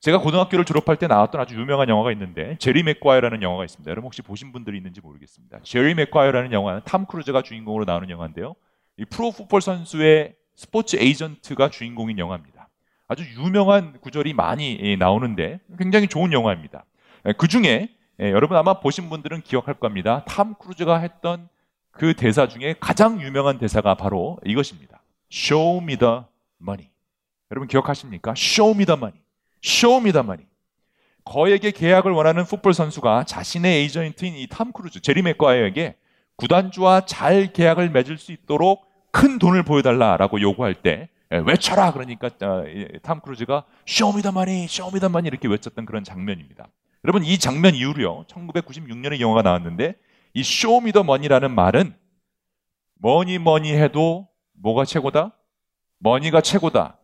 제가 0.01 0.19
고등학교를 0.19 0.65
졸업할 0.65 0.97
때 0.97 1.07
나왔던 1.07 1.41
아주 1.41 1.55
유명한 1.55 1.89
영화가 1.89 2.11
있는데 2.13 2.55
제리 2.59 2.83
맥과이어라는 2.83 3.41
영화가 3.41 3.65
있습니다. 3.65 3.89
여러분 3.89 4.05
혹시 4.07 4.21
보신 4.21 4.51
분들이 4.51 4.77
있는지 4.77 5.01
모르겠습니다. 5.01 5.59
제리 5.63 5.93
맥과이어라는 5.93 6.51
영화는 6.51 6.81
탐 6.85 7.05
크루즈가 7.05 7.41
주인공으로 7.41 7.85
나오는 7.85 8.09
영화인데요. 8.09 8.55
이 8.97 9.05
프로 9.05 9.31
풋볼 9.31 9.61
선수의 9.61 10.35
스포츠 10.55 10.95
에이전트가 10.97 11.69
주인공인 11.69 12.17
영화입니다. 12.19 12.69
아주 13.07 13.23
유명한 13.41 13.99
구절이 13.99 14.33
많이 14.33 14.95
나오는데 14.97 15.59
굉장히 15.77 16.07
좋은 16.07 16.31
영화입니다. 16.31 16.85
그 17.37 17.47
중에 17.47 17.89
여러분 18.19 18.57
아마 18.57 18.79
보신 18.79 19.09
분들은 19.09 19.41
기억할 19.41 19.75
겁니다. 19.75 20.23
탐 20.25 20.53
크루즈가 20.55 20.97
했던 20.99 21.47
그 21.91 22.13
대사 22.13 22.47
중에 22.47 22.75
가장 22.79 23.21
유명한 23.21 23.57
대사가 23.59 23.95
바로 23.95 24.37
이것입니다. 24.45 25.01
Show 25.31 25.81
me 25.81 25.95
the 25.97 26.21
money. 26.61 26.89
여러분 27.51 27.67
기억하십니까? 27.67 28.33
Show 28.35 28.75
me 28.75 28.85
the 28.85 28.97
money. 28.97 29.21
Show 29.63 30.01
me 30.01 30.11
the 30.11 30.23
money. 30.23 30.47
거에게 31.23 31.71
계약을 31.71 32.11
원하는 32.11 32.43
풋볼 32.45 32.73
선수가 32.73 33.23
자신의 33.25 33.81
에이전트인 33.81 34.35
이 34.35 34.47
탐 34.47 34.71
크루즈, 34.71 35.01
제리 35.01 35.21
맥과이어에게 35.21 35.95
구단주와 36.35 37.05
잘 37.05 37.53
계약을 37.53 37.89
맺을 37.91 38.17
수 38.17 38.31
있도록 38.31 38.85
큰 39.11 39.39
돈을 39.39 39.63
보여달라라고 39.63 40.41
요구할 40.41 40.73
때 40.73 41.09
외쳐라 41.29 41.93
그러니까 41.93 42.27
어, 42.41 42.63
탐 43.03 43.19
크루즈가 43.21 43.63
the 43.85 45.09
money 45.09 45.27
이렇게 45.27 45.47
외쳤던 45.47 45.85
그런 45.85 46.03
장면입니다. 46.03 46.67
여러분 47.05 47.23
이 47.23 47.37
장면 47.37 47.75
이후로요 47.75 48.25
1996년에 48.25 49.19
영화가 49.19 49.41
나왔는데 49.41 49.95
이 50.33 50.41
money라는 51.01 51.53
말은 51.53 51.95
뭐니 53.01 53.37
뭐니 53.37 53.71
해도 53.73 54.27
뭐가 54.53 54.85
최고다? 54.85 55.33
money가 55.99 56.41
최고다. 56.41 56.97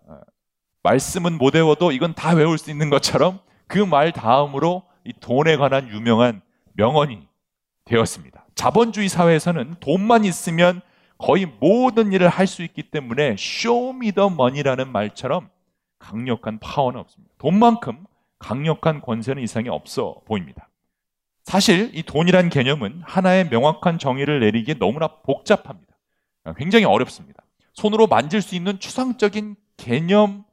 말씀은 0.83 1.37
못 1.37 1.55
외워도 1.55 1.91
이건 1.91 2.13
다 2.13 2.33
외울 2.33 2.57
수 2.57 2.69
있는 2.69 2.89
것처럼 2.89 3.39
그 3.67 3.79
말 3.79 4.11
다음으로 4.11 4.83
이 5.05 5.13
돈에 5.19 5.57
관한 5.57 5.87
유명한 5.89 6.41
명언이 6.73 7.27
되었습니다. 7.85 8.45
자본주의 8.55 9.09
사회에서는 9.09 9.75
돈만 9.79 10.25
있으면 10.25 10.81
거의 11.17 11.45
모든 11.45 12.11
일을 12.13 12.27
할 12.29 12.45
수 12.47 12.61
있기 12.63 12.83
때문에 12.83 13.35
money라는 14.33 14.91
말처럼 14.91 15.49
강력한 15.99 16.59
파워는 16.59 16.99
없습니다. 16.99 17.33
돈만큼 17.37 18.05
강력한 18.39 19.01
권세는 19.01 19.41
이상이 19.41 19.69
없어 19.69 20.21
보입니다. 20.25 20.69
사실 21.43 21.91
이 21.93 22.03
돈이란 22.03 22.49
개념은 22.49 23.01
하나의 23.05 23.49
명확한 23.49 23.99
정의를 23.99 24.39
내리기에 24.39 24.75
너무나 24.75 25.07
복잡합니다. 25.07 25.95
굉장히 26.57 26.85
어렵습니다. 26.85 27.43
손으로 27.73 28.07
만질 28.07 28.41
수 28.41 28.55
있는 28.55 28.79
추상적인 28.79 29.55
개념 29.77 30.43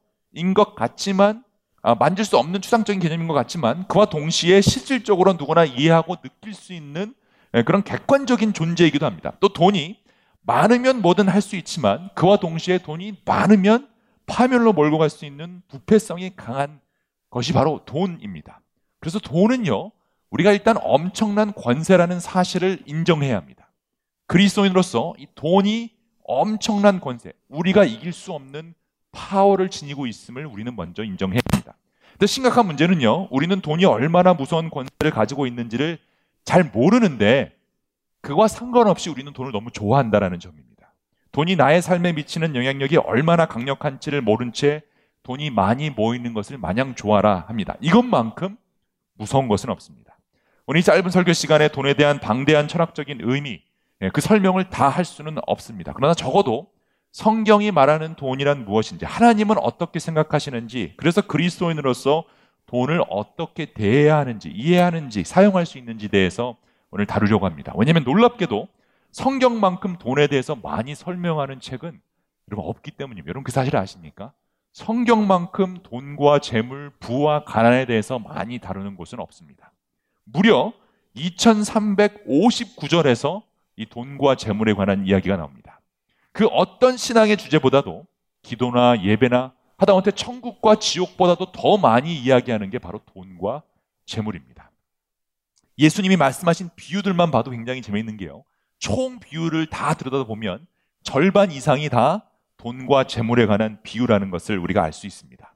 것 0.53 0.75
같지만 0.75 1.43
아, 1.81 1.95
만질 1.95 2.25
수 2.25 2.37
없는 2.37 2.61
추상적인 2.61 3.01
개념인 3.01 3.27
것 3.27 3.33
같지만 3.33 3.87
그와 3.87 4.05
동시에 4.05 4.61
실질적으로 4.61 5.33
누구나 5.33 5.65
이해하고 5.65 6.15
느낄 6.21 6.53
수 6.53 6.73
있는 6.73 7.13
예, 7.55 7.61
그런 7.61 7.83
객관적인 7.83 8.53
존재이기도 8.53 9.05
합니다. 9.05 9.33
또 9.39 9.49
돈이 9.49 9.99
많으면 10.41 11.01
뭐든 11.01 11.27
할 11.27 11.41
수 11.41 11.55
있지만 11.55 12.09
그와 12.15 12.37
동시에 12.37 12.79
돈이 12.79 13.17
많으면 13.25 13.87
파멸로 14.25 14.73
몰고 14.73 14.97
갈 14.97 15.09
수 15.09 15.25
있는 15.25 15.61
부패성이 15.67 16.31
강한 16.35 16.79
것이 17.33 17.51
바로 17.51 17.81
돈입니다. 17.85 18.61
그래서 18.99 19.17
돈은요, 19.17 19.91
우리가 20.29 20.51
일단 20.51 20.77
엄청난 20.81 21.51
권세라는 21.51 22.19
사실을 22.19 22.79
인정해야 22.85 23.35
합니다. 23.35 23.71
그리스도인으로서 24.27 25.15
이 25.17 25.25
돈이 25.33 25.91
엄청난 26.23 26.99
권세, 26.99 27.33
우리가 27.49 27.85
이길 27.85 28.13
수 28.13 28.33
없는 28.33 28.75
파워를 29.11 29.69
지니고 29.69 30.05
있음을 30.05 30.45
우리는 30.45 30.75
먼저 30.75 31.03
인정해야 31.03 31.39
합니다. 31.51 31.75
근데 32.11 32.27
심각한 32.27 32.67
문제는요. 32.67 33.29
우리는 33.31 33.59
돈이 33.61 33.83
얼마나 33.85 34.35
무서운 34.35 34.69
권세를 34.69 35.11
가지고 35.11 35.47
있는지를 35.47 35.97
잘 36.45 36.63
모르는데 36.63 37.55
그와 38.21 38.47
상관없이 38.47 39.09
우리는 39.09 39.33
돈을 39.33 39.51
너무 39.51 39.71
좋아한다라는 39.71 40.39
점입니다. 40.39 40.93
돈이 41.31 41.55
나의 41.55 41.81
삶에 41.81 42.13
미치는 42.13 42.55
영향력이 42.55 42.97
얼마나 42.97 43.47
강력한지를 43.47 44.21
모른 44.21 44.53
채 44.53 44.83
돈이 45.23 45.49
많이 45.49 45.89
모이는 45.89 46.33
것을 46.33 46.57
마냥 46.57 46.95
좋아라 46.95 47.45
합니다. 47.47 47.75
이것만큼 47.81 48.57
무서운 49.15 49.47
것은 49.47 49.69
없습니다. 49.69 50.17
오늘 50.65 50.79
이 50.79 50.83
짧은 50.83 51.09
설교 51.09 51.33
시간에 51.33 51.67
돈에 51.69 51.93
대한 51.93 52.19
방대한 52.19 52.67
철학적인 52.67 53.19
의미, 53.21 53.61
예, 54.01 54.09
그 54.09 54.21
설명을 54.21 54.69
다 54.69 54.89
할 54.89 55.05
수는 55.05 55.37
없습니다. 55.45 55.93
그러나 55.93 56.13
적어도 56.13 56.67
성경이 57.11 57.71
말하는 57.71 58.15
돈이란 58.15 58.65
무엇인지, 58.65 59.05
하나님은 59.05 59.57
어떻게 59.59 59.99
생각하시는지, 59.99 60.93
그래서 60.97 61.21
그리스도인으로서 61.21 62.23
돈을 62.65 63.03
어떻게 63.09 63.73
대해야 63.73 64.17
하는지, 64.17 64.49
이해하는지, 64.49 65.23
사용할 65.23 65.65
수 65.65 65.77
있는지 65.77 66.07
대해서 66.07 66.57
오늘 66.91 67.05
다루려고 67.05 67.45
합니다. 67.45 67.71
왜냐하면 67.75 68.03
놀랍게도 68.03 68.67
성경만큼 69.11 69.97
돈에 69.99 70.27
대해서 70.27 70.55
많이 70.55 70.95
설명하는 70.95 71.59
책은 71.59 72.01
여러분 72.51 72.69
없기 72.69 72.91
때문입니다. 72.91 73.29
여러분 73.29 73.43
그 73.43 73.51
사실 73.51 73.75
아십니까? 73.77 74.33
성경만큼 74.73 75.77
돈과 75.83 76.39
재물, 76.39 76.89
부와 76.99 77.45
가난에 77.45 77.85
대해서 77.85 78.19
많이 78.19 78.59
다루는 78.59 78.95
곳은 78.95 79.19
없습니다. 79.19 79.71
무려 80.23 80.73
2359절에서 81.15 83.43
이 83.75 83.85
돈과 83.85 84.35
재물에 84.35 84.73
관한 84.73 85.05
이야기가 85.05 85.37
나옵니다. 85.37 85.79
그 86.31 86.47
어떤 86.47 86.97
신앙의 86.97 87.37
주제보다도 87.37 88.07
기도나 88.41 89.03
예배나 89.03 89.53
하다못해 89.77 90.09
천국과 90.11 90.75
지옥보다도 90.75 91.51
더 91.51 91.77
많이 91.77 92.15
이야기하는 92.15 92.71
게 92.71 92.79
바로 92.79 92.99
돈과 93.13 93.61
재물입니다. 94.05 94.71
예수님이 95.77 96.17
말씀하신 96.17 96.71
비유들만 96.75 97.29
봐도 97.31 97.51
굉장히 97.51 97.83
재미있는 97.83 98.17
게요. 98.17 98.43
총 98.79 99.19
비유를 99.19 99.67
다 99.67 99.93
들여다보면 99.93 100.65
절반 101.03 101.51
이상이 101.51 101.89
다 101.89 102.27
돈과 102.63 103.03
재물에 103.03 103.45
관한 103.45 103.77
비유라는 103.83 104.29
것을 104.29 104.57
우리가 104.57 104.81
알 104.81 104.93
수 104.93 105.05
있습니다. 105.05 105.53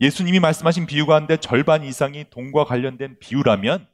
예수님이 0.00 0.40
말씀하신 0.40 0.86
비유 0.86 1.04
가운데 1.04 1.36
절반 1.36 1.84
이상이 1.84 2.24
돈과 2.30 2.64
관련된 2.64 3.16
비유라면 3.20 3.86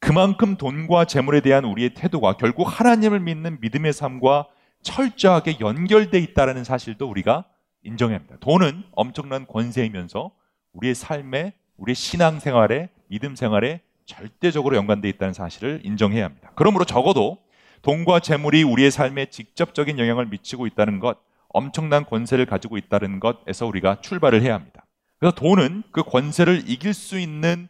그만큼 0.00 0.56
돈과 0.56 1.06
재물에 1.06 1.40
대한 1.40 1.64
우리의 1.64 1.94
태도가 1.94 2.36
결국 2.36 2.64
하나님을 2.64 3.20
믿는 3.20 3.58
믿음의 3.62 3.94
삶과 3.94 4.48
철저하게 4.82 5.60
연결돼 5.60 6.18
있다는 6.18 6.62
사실도 6.62 7.08
우리가 7.08 7.46
인정해야 7.82 8.18
합니다. 8.18 8.36
돈은 8.40 8.84
엄청난 8.92 9.46
권세이면서 9.46 10.30
우리의 10.74 10.94
삶에, 10.94 11.54
우리의 11.78 11.94
신앙 11.94 12.38
생활에, 12.38 12.90
믿음 13.08 13.34
생활에 13.34 13.80
절대적으로 14.04 14.76
연관돼 14.76 15.08
있다는 15.08 15.32
사실을 15.32 15.80
인정해야 15.84 16.26
합니다. 16.26 16.52
그러므로 16.54 16.84
적어도 16.84 17.38
돈과 17.80 18.20
재물이 18.20 18.62
우리의 18.62 18.90
삶에 18.90 19.26
직접적인 19.26 19.98
영향을 19.98 20.26
미치고 20.26 20.66
있다는 20.66 21.00
것, 21.00 21.18
엄청난 21.54 22.04
권세를 22.04 22.44
가지고 22.44 22.76
있다는 22.76 23.20
것에서 23.20 23.66
우리가 23.66 24.00
출발을 24.02 24.42
해야 24.42 24.54
합니다. 24.54 24.84
그래서 25.18 25.34
돈은 25.34 25.84
그 25.92 26.02
권세를 26.02 26.64
이길 26.66 26.92
수 26.92 27.18
있는 27.18 27.68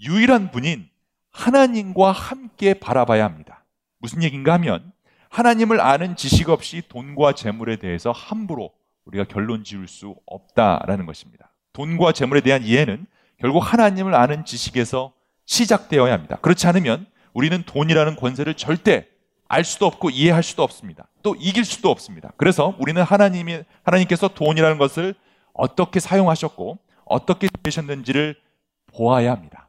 유일한 0.00 0.50
분인 0.50 0.88
하나님과 1.30 2.10
함께 2.10 2.74
바라봐야 2.74 3.24
합니다. 3.24 3.64
무슨 3.98 4.22
얘기인가 4.22 4.54
하면 4.54 4.92
하나님을 5.28 5.80
아는 5.80 6.16
지식 6.16 6.48
없이 6.48 6.82
돈과 6.88 7.34
재물에 7.34 7.76
대해서 7.76 8.10
함부로 8.10 8.72
우리가 9.04 9.24
결론 9.24 9.62
지을 9.62 9.86
수 9.86 10.16
없다라는 10.26 11.06
것입니다. 11.06 11.52
돈과 11.74 12.12
재물에 12.12 12.40
대한 12.40 12.62
이해는 12.62 13.06
결국 13.38 13.60
하나님을 13.60 14.14
아는 14.14 14.44
지식에서 14.44 15.12
시작되어야 15.44 16.12
합니다. 16.12 16.36
그렇지 16.40 16.66
않으면 16.66 17.06
우리는 17.34 17.62
돈이라는 17.62 18.16
권세를 18.16 18.54
절대 18.54 19.06
알 19.48 19.64
수도 19.64 19.86
없고 19.86 20.10
이해할 20.10 20.42
수도 20.42 20.62
없습니다. 20.62 21.08
또 21.22 21.34
이길 21.38 21.64
수도 21.64 21.90
없습니다. 21.90 22.32
그래서 22.36 22.74
우리는 22.78 23.02
하나님이 23.02 23.62
하나님께서 23.82 24.28
돈이라는 24.28 24.78
것을 24.78 25.14
어떻게 25.54 26.00
사용하셨고 26.00 26.78
어떻게 27.06 27.48
되셨는지를 27.62 28.36
보아야 28.94 29.32
합니다. 29.32 29.68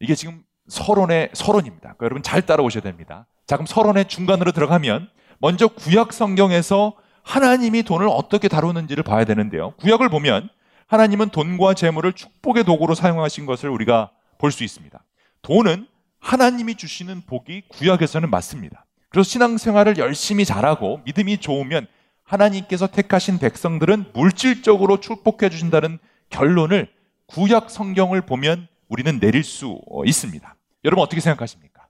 이게 0.00 0.14
지금 0.14 0.42
서론의 0.68 1.30
서론입니다. 1.32 1.80
그러니까 1.82 2.04
여러분 2.04 2.22
잘 2.22 2.42
따라오셔야 2.46 2.82
됩니다. 2.82 3.26
자, 3.46 3.56
그럼 3.56 3.66
서론의 3.66 4.06
중간으로 4.08 4.52
들어가면 4.52 5.10
먼저 5.38 5.66
구약 5.68 6.12
성경에서 6.12 6.94
하나님이 7.24 7.82
돈을 7.82 8.06
어떻게 8.08 8.48
다루는지를 8.48 9.02
봐야 9.04 9.24
되는데요. 9.24 9.72
구약을 9.78 10.08
보면 10.08 10.48
하나님은 10.86 11.30
돈과 11.30 11.74
재물을 11.74 12.12
축복의 12.12 12.64
도구로 12.64 12.94
사용하신 12.94 13.46
것을 13.46 13.68
우리가 13.70 14.10
볼 14.38 14.50
수 14.52 14.64
있습니다. 14.64 15.02
돈은 15.42 15.86
하나님이 16.20 16.76
주시는 16.76 17.22
복이 17.26 17.62
구약에서는 17.68 18.30
맞습니다. 18.30 18.84
그래서 19.12 19.28
신앙생활을 19.28 19.98
열심히 19.98 20.46
잘하고 20.46 21.02
믿음이 21.04 21.38
좋으면 21.38 21.86
하나님께서 22.24 22.86
택하신 22.86 23.38
백성들은 23.38 24.12
물질적으로 24.14 25.00
축복해 25.00 25.50
주신다는 25.50 25.98
결론을 26.30 26.90
구약 27.26 27.70
성경을 27.70 28.22
보면 28.22 28.68
우리는 28.88 29.20
내릴 29.20 29.44
수 29.44 29.78
있습니다. 30.06 30.56
여러분 30.84 31.02
어떻게 31.04 31.20
생각하십니까? 31.20 31.86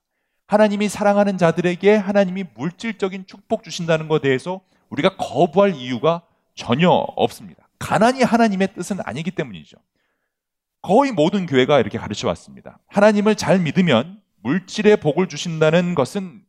하나님이 0.49 0.89
사랑하는 0.89 1.39
자들에게 1.39 1.95
하나님이 1.95 2.45
물질적인 2.57 3.27
축복 3.27 3.63
주신다는 3.63 4.09
것에 4.09 4.23
대해서 4.23 4.61
우리가 4.91 5.17
거부할 5.17 5.77
이유가 5.77 6.23
전혀 6.57 6.91
없습니다. 6.91 7.69
가난이 7.79 8.23
하나님의 8.23 8.75
뜻은 8.75 8.99
아니기 9.05 9.31
때문이죠. 9.31 9.77
거의 10.83 11.13
모든 11.13 11.47
교회가 11.47 11.79
이렇게 11.79 11.99
가르쳐 11.99 12.27
왔습니다. 12.29 12.81
하나님을 12.89 13.37
잘 13.37 13.61
믿으면 13.61 14.21
물질의 14.43 14.97
복을 14.99 15.29
주신다는 15.29 15.95
것은 15.95 16.43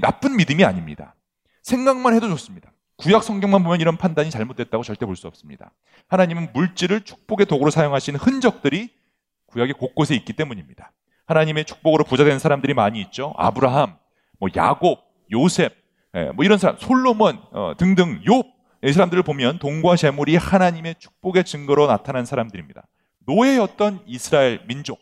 나쁜 0.00 0.36
믿음이 0.36 0.64
아닙니다. 0.64 1.14
생각만 1.62 2.14
해도 2.14 2.28
좋습니다. 2.28 2.72
구약 2.96 3.22
성경만 3.24 3.62
보면 3.64 3.80
이런 3.80 3.96
판단이 3.96 4.30
잘못됐다고 4.30 4.84
절대 4.84 5.04
볼 5.06 5.16
수 5.16 5.26
없습니다. 5.26 5.72
하나님은 6.08 6.52
물질을 6.52 7.00
축복의 7.02 7.46
도구로 7.46 7.70
사용하신 7.70 8.16
흔적들이 8.16 8.90
구약의 9.46 9.74
곳곳에 9.74 10.14
있기 10.14 10.32
때문입니다. 10.34 10.92
하나님의 11.26 11.64
축복으로 11.64 12.04
부자 12.04 12.24
된 12.24 12.38
사람들이 12.38 12.74
많이 12.74 13.00
있죠. 13.00 13.34
아브라함, 13.36 13.96
뭐 14.38 14.48
야곱, 14.54 15.00
요셉, 15.32 15.74
예, 16.14 16.30
뭐 16.34 16.44
이런 16.44 16.58
사람, 16.58 16.76
솔로몬 16.78 17.40
어, 17.52 17.72
등등 17.78 18.20
욥, 18.22 18.46
이 18.84 18.92
사람들을 18.92 19.22
보면 19.22 19.58
돈과 19.58 19.96
재물이 19.96 20.36
하나님의 20.36 20.96
축복의 20.98 21.44
증거로 21.44 21.86
나타난 21.86 22.24
사람들입니다. 22.26 22.86
노예였던 23.26 24.02
이스라엘 24.06 24.60
민족, 24.66 25.00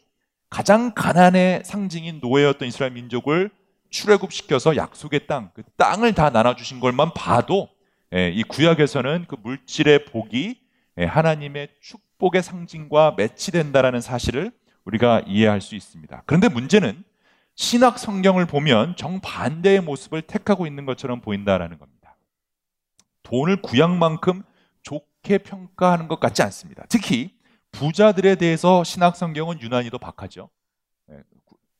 가장 0.48 0.94
가난의 0.94 1.62
상징인 1.64 2.20
노예였던 2.22 2.68
이스라엘 2.68 2.92
민족을 2.92 3.50
출애굽시켜서 3.92 4.76
약속의 4.76 5.26
땅, 5.28 5.50
그 5.54 5.62
땅을 5.76 6.14
다 6.14 6.30
나눠주신 6.30 6.80
것만 6.80 7.12
봐도 7.14 7.68
예, 8.14 8.30
이 8.30 8.42
구약에서는 8.42 9.26
그 9.28 9.36
물질의 9.42 10.06
복이 10.06 10.60
예, 10.98 11.04
하나님의 11.04 11.68
축복의 11.80 12.42
상징과 12.42 13.14
매치된다라는 13.16 14.00
사실을 14.00 14.50
우리가 14.84 15.22
이해할 15.26 15.60
수 15.60 15.76
있습니다. 15.76 16.24
그런데 16.26 16.48
문제는 16.48 17.04
신학 17.54 17.98
성경을 17.98 18.46
보면 18.46 18.96
정반대의 18.96 19.80
모습을 19.82 20.22
택하고 20.22 20.66
있는 20.66 20.84
것처럼 20.84 21.20
보인다라는 21.20 21.78
겁니다. 21.78 22.16
돈을 23.22 23.62
구약만큼 23.62 24.42
좋게 24.82 25.38
평가하는 25.38 26.08
것 26.08 26.18
같지 26.18 26.42
않습니다. 26.42 26.84
특히 26.88 27.34
부자들에 27.70 28.34
대해서 28.34 28.84
신학 28.84 29.16
성경은 29.16 29.60
유난히도 29.60 29.98
박하죠. 29.98 30.50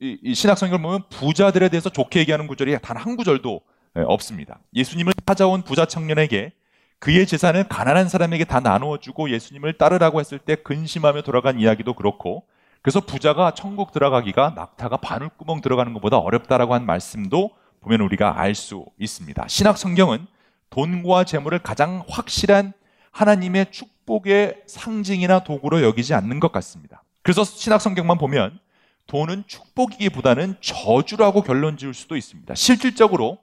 예, 0.02 0.16
이 0.22 0.34
신학 0.34 0.58
성경을 0.58 0.82
보면 0.82 1.02
부자들에 1.10 1.68
대해서 1.68 1.88
좋게 1.88 2.20
얘기하는 2.20 2.46
구절이 2.46 2.76
단 2.82 2.96
한 2.96 3.16
구절도 3.16 3.60
없습니다. 3.94 4.58
예수님을 4.74 5.12
찾아온 5.26 5.62
부자 5.62 5.84
청년에게 5.86 6.52
그의 6.98 7.26
재산을 7.26 7.68
가난한 7.68 8.08
사람에게 8.08 8.44
다 8.44 8.60
나누어 8.60 8.98
주고 8.98 9.28
예수님을 9.30 9.76
따르라고 9.76 10.20
했을 10.20 10.38
때 10.38 10.54
근심하며 10.56 11.22
돌아간 11.22 11.58
이야기도 11.60 11.94
그렇고 11.94 12.44
그래서 12.80 13.00
부자가 13.00 13.52
천국 13.54 13.92
들어가기가 13.92 14.54
낙타가 14.56 14.98
바늘구멍 14.98 15.60
들어가는 15.60 15.92
것보다 15.94 16.18
어렵다라고 16.18 16.74
한 16.74 16.86
말씀도 16.86 17.50
보면 17.80 18.00
우리가 18.00 18.40
알 18.40 18.54
수 18.54 18.86
있습니다. 18.98 19.46
신학 19.48 19.78
성경은 19.78 20.26
돈과 20.70 21.24
재물을 21.24 21.58
가장 21.58 22.04
확실한 22.08 22.72
하나님의 23.10 23.66
축복의 23.72 24.62
상징이나 24.66 25.40
도구로 25.44 25.82
여기지 25.82 26.14
않는 26.14 26.40
것 26.40 26.50
같습니다. 26.52 27.02
그래서 27.22 27.44
신학 27.44 27.80
성경만 27.80 28.18
보면 28.18 28.58
돈은 29.06 29.44
축복이기보다는 29.46 30.56
저주라고 30.60 31.42
결론 31.42 31.76
지을 31.76 31.94
수도 31.94 32.16
있습니다. 32.16 32.54
실질적으로 32.54 33.38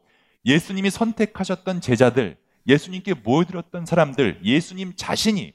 예수님이 0.46 0.90
선택하셨던 0.90 1.82
제자들, 1.82 2.38
예수님께 2.68 3.14
모여들었던 3.16 3.86
사람들, 3.86 4.40
예수님 4.44 4.94
자신이 4.96 5.54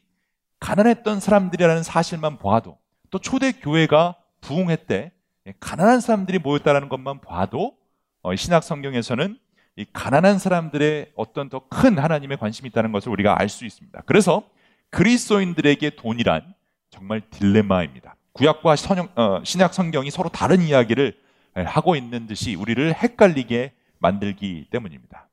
가난했던 0.61 1.21
사람들이라는 1.21 1.83
사실만 1.83 2.39
보아도 2.39 2.79
또 3.11 3.19
초대 3.19 3.53
교회가 3.53 4.17
부흥했대 4.41 5.13
가난한 5.61 6.01
사람들이 6.01 6.39
모였다는 6.39 6.89
것만 6.89 7.21
봐도 7.21 7.77
어, 8.23 8.35
신학 8.35 8.63
성경에서는 8.65 9.39
이 9.77 9.85
가난한 9.93 10.39
사람들의 10.39 11.13
어떤 11.17 11.49
더 11.49 11.61
큰 11.69 11.99
하나님의 11.99 12.39
관심이 12.39 12.69
있다는 12.69 12.93
것을 12.93 13.11
우리가 13.11 13.39
알 13.41 13.49
수 13.49 13.65
있습니다. 13.67 14.03
그래서 14.07 14.43
그리스도인들에게 14.91 15.97
돈이란 15.97 16.55
정말 16.91 17.21
딜레마입니다. 17.31 18.15
구약과 18.35 18.77
선영, 18.77 19.09
어, 19.15 19.43
신약 19.45 19.73
성경이 19.75 20.11
서로 20.11 20.29
다른 20.29 20.61
이야기를 20.63 21.17
하고 21.55 21.95
있는 21.95 22.27
듯이 22.27 22.57
우리를 22.57 22.93
헷갈리게 22.95 23.73
만들기 23.99 24.67
때문입니다. 24.71 25.29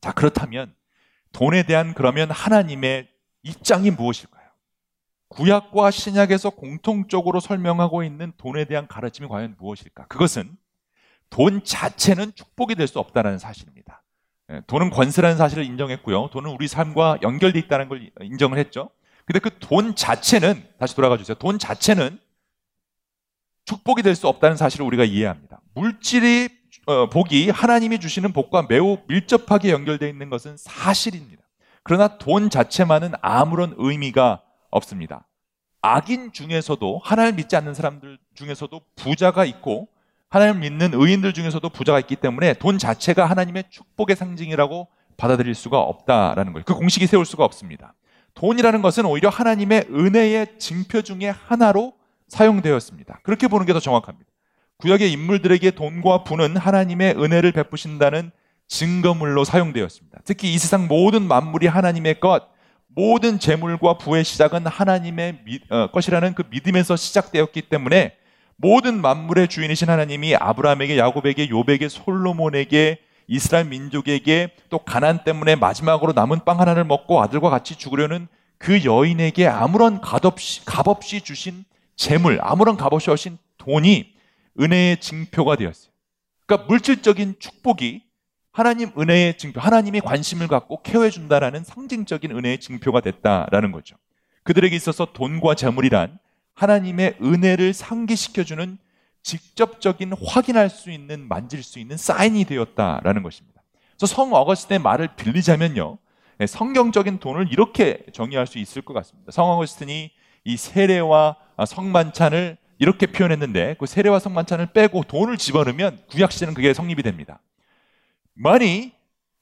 자, 0.00 0.12
그렇다면 0.12 0.74
돈에 1.32 1.62
대한 1.62 1.94
그러면 1.94 2.30
하나님의 2.30 3.08
입장이 3.44 3.92
무엇일까요? 3.92 4.40
구약과 5.28 5.92
신약에서 5.92 6.50
공통적으로 6.50 7.38
설명하고 7.38 8.02
있는 8.02 8.32
돈에 8.36 8.64
대한 8.64 8.88
가르침이 8.88 9.28
과연 9.28 9.54
무엇일까? 9.58 10.06
그것은 10.08 10.56
돈 11.30 11.62
자체는 11.62 12.32
축복이 12.34 12.74
될 12.74 12.88
수 12.88 12.98
없다는 12.98 13.38
사실입니다. 13.38 14.02
예, 14.50 14.62
돈은 14.66 14.90
권세라는 14.90 15.36
사실을 15.36 15.62
인정했고요. 15.64 16.30
돈은 16.32 16.50
우리 16.50 16.66
삶과 16.66 17.18
연결돼 17.22 17.60
있다는 17.60 17.88
걸 17.88 18.10
인정을 18.20 18.58
했죠. 18.58 18.90
근데 19.30 19.38
그 19.38 19.50
돈 19.60 19.94
자체는 19.94 20.66
다시 20.80 20.96
돌아가 20.96 21.16
주세요. 21.16 21.36
돈 21.38 21.60
자체는 21.60 22.18
축복이 23.64 24.02
될 24.02 24.16
수 24.16 24.26
없다는 24.26 24.56
사실을 24.56 24.84
우리가 24.86 25.04
이해합니다. 25.04 25.60
물질이 25.74 26.48
어, 26.86 27.08
복이 27.08 27.50
하나님이 27.50 28.00
주시는 28.00 28.32
복과 28.32 28.66
매우 28.68 28.98
밀접하게 29.06 29.70
연결되어 29.70 30.08
있는 30.08 30.30
것은 30.30 30.56
사실입니다. 30.56 31.44
그러나 31.84 32.18
돈 32.18 32.50
자체만은 32.50 33.12
아무런 33.22 33.74
의미가 33.78 34.42
없습니다. 34.70 35.28
악인 35.80 36.32
중에서도 36.32 37.00
하나님 37.04 37.36
믿지 37.36 37.54
않는 37.54 37.74
사람들 37.74 38.18
중에서도 38.34 38.80
부자가 38.96 39.44
있고 39.44 39.88
하나님 40.28 40.58
믿는 40.60 40.90
의인들 40.94 41.34
중에서도 41.34 41.68
부자가 41.68 42.00
있기 42.00 42.16
때문에 42.16 42.54
돈 42.54 42.78
자체가 42.78 43.26
하나님의 43.26 43.64
축복의 43.70 44.16
상징이라고 44.16 44.88
받아들일 45.16 45.54
수가 45.54 45.78
없다라는 45.78 46.52
거예요. 46.52 46.64
그 46.64 46.74
공식이 46.74 47.06
세울 47.06 47.24
수가 47.24 47.44
없습니다. 47.44 47.94
돈이라는 48.34 48.82
것은 48.82 49.04
오히려 49.04 49.28
하나님의 49.28 49.86
은혜의 49.90 50.58
징표 50.58 51.02
중의 51.02 51.32
하나로 51.32 51.94
사용되었습니다. 52.28 53.20
그렇게 53.22 53.48
보는 53.48 53.66
게 53.66 53.72
더 53.72 53.80
정확합니다. 53.80 54.30
구약의 54.78 55.12
인물들에게 55.12 55.72
돈과 55.72 56.24
부는 56.24 56.56
하나님의 56.56 57.16
은혜를 57.18 57.52
베푸신다는 57.52 58.30
증거물로 58.68 59.44
사용되었습니다. 59.44 60.20
특히 60.24 60.54
이 60.54 60.58
세상 60.58 60.86
모든 60.86 61.22
만물이 61.22 61.66
하나님의 61.66 62.20
것, 62.20 62.44
모든 62.86 63.38
재물과 63.38 63.98
부의 63.98 64.24
시작은 64.24 64.66
하나님의 64.66 65.40
미, 65.44 65.60
어, 65.68 65.88
것이라는 65.88 66.34
그 66.34 66.44
믿음에서 66.50 66.96
시작되었기 66.96 67.62
때문에 67.62 68.14
모든 68.56 69.00
만물의 69.00 69.48
주인이신 69.48 69.88
하나님이 69.88 70.36
아브라함에게 70.36 70.98
야곱에게 70.98 71.50
요백에게 71.50 71.88
솔로몬에게 71.88 72.98
이스라엘 73.30 73.64
민족에게 73.66 74.50
또 74.70 74.78
가난 74.78 75.22
때문에 75.22 75.54
마지막으로 75.54 76.12
남은 76.12 76.44
빵 76.44 76.58
하나를 76.58 76.82
먹고 76.84 77.22
아들과 77.22 77.48
같이 77.48 77.76
죽으려는 77.76 78.26
그 78.58 78.84
여인에게 78.84 79.46
아무런 79.46 80.00
값없이, 80.00 80.64
값없이 80.64 81.20
주신 81.20 81.64
재물, 81.94 82.40
아무런 82.42 82.76
값없이 82.76 83.08
하신 83.08 83.38
돈이 83.56 84.12
은혜의 84.58 84.98
징표가 84.98 85.54
되었어요. 85.54 85.92
그러니까 86.44 86.66
물질적인 86.66 87.36
축복이 87.38 88.02
하나님 88.50 88.90
은혜의 88.98 89.38
증표, 89.38 89.60
하나님이 89.60 90.00
관심을 90.00 90.48
갖고 90.48 90.82
케어해 90.82 91.10
준다라는 91.10 91.62
상징적인 91.62 92.32
은혜의 92.32 92.58
증표가 92.58 93.00
됐다라는 93.00 93.70
거죠. 93.70 93.94
그들에게 94.42 94.74
있어서 94.74 95.12
돈과 95.12 95.54
재물이란 95.54 96.18
하나님의 96.54 97.18
은혜를 97.22 97.74
상기시켜 97.74 98.42
주는 98.42 98.76
직접적인 99.22 100.12
확인할 100.24 100.70
수 100.70 100.90
있는, 100.90 101.28
만질 101.28 101.62
수 101.62 101.78
있는 101.78 101.96
사인이 101.96 102.44
되었다라는 102.44 103.22
것입니다. 103.22 103.62
그래서 103.96 104.14
성 104.14 104.32
어거스틴의 104.32 104.80
말을 104.80 105.16
빌리자면요. 105.16 105.98
네, 106.38 106.46
성경적인 106.46 107.18
돈을 107.18 107.52
이렇게 107.52 108.04
정의할 108.12 108.46
수 108.46 108.58
있을 108.58 108.82
것 108.82 108.94
같습니다. 108.94 109.30
성 109.30 109.50
어거스틴이 109.50 110.10
이 110.44 110.56
세례와 110.56 111.36
성만찬을 111.66 112.56
이렇게 112.78 113.06
표현했는데 113.06 113.76
그 113.78 113.84
세례와 113.84 114.18
성만찬을 114.20 114.72
빼고 114.72 115.04
돈을 115.04 115.36
집어넣으면 115.36 115.98
구약시대는 116.08 116.54
그게 116.54 116.72
성립이 116.72 117.02
됩니다. 117.02 117.40
Money 118.38 118.92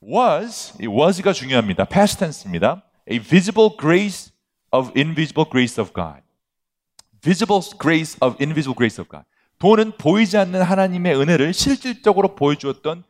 was, 0.02 0.74
이 0.80 0.88
was가 0.88 1.32
중요합니다. 1.32 1.84
past 1.84 2.18
tense입니다. 2.18 2.82
A 3.08 3.20
visible 3.20 3.70
grace 3.78 4.32
of 4.72 4.90
invisible 4.96 5.48
grace 5.48 5.80
of 5.80 5.92
God. 5.94 6.22
visible 7.22 7.62
grace 7.78 8.18
of 8.20 8.36
invisible 8.42 8.76
grace 8.76 9.00
of 9.00 9.08
God. 9.08 9.24
돈은 9.58 9.92
보이지 9.98 10.38
않는 10.38 10.62
하나님의 10.62 11.16
은혜를 11.16 11.52
실질적으로 11.52 12.34
보여주었던 12.34 13.04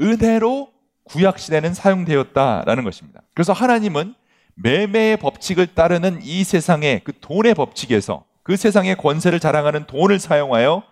은혜로 0.00 0.72
구약 1.04 1.38
시대는 1.38 1.74
사용되었다라는 1.74 2.84
것입니다. 2.84 3.22
그래서 3.34 3.52
하나님은 3.52 4.14
매매의 4.54 5.16
법칙을 5.16 5.74
따르는 5.74 6.20
이 6.22 6.44
세상의 6.44 7.02
그 7.04 7.12
돈의 7.20 7.54
법칙에서 7.54 8.24
그 8.42 8.56
세상의 8.56 8.96
권세를 8.96 9.40
자랑하는 9.40 9.86
돈을 9.86 10.18
사용하여 10.18 10.82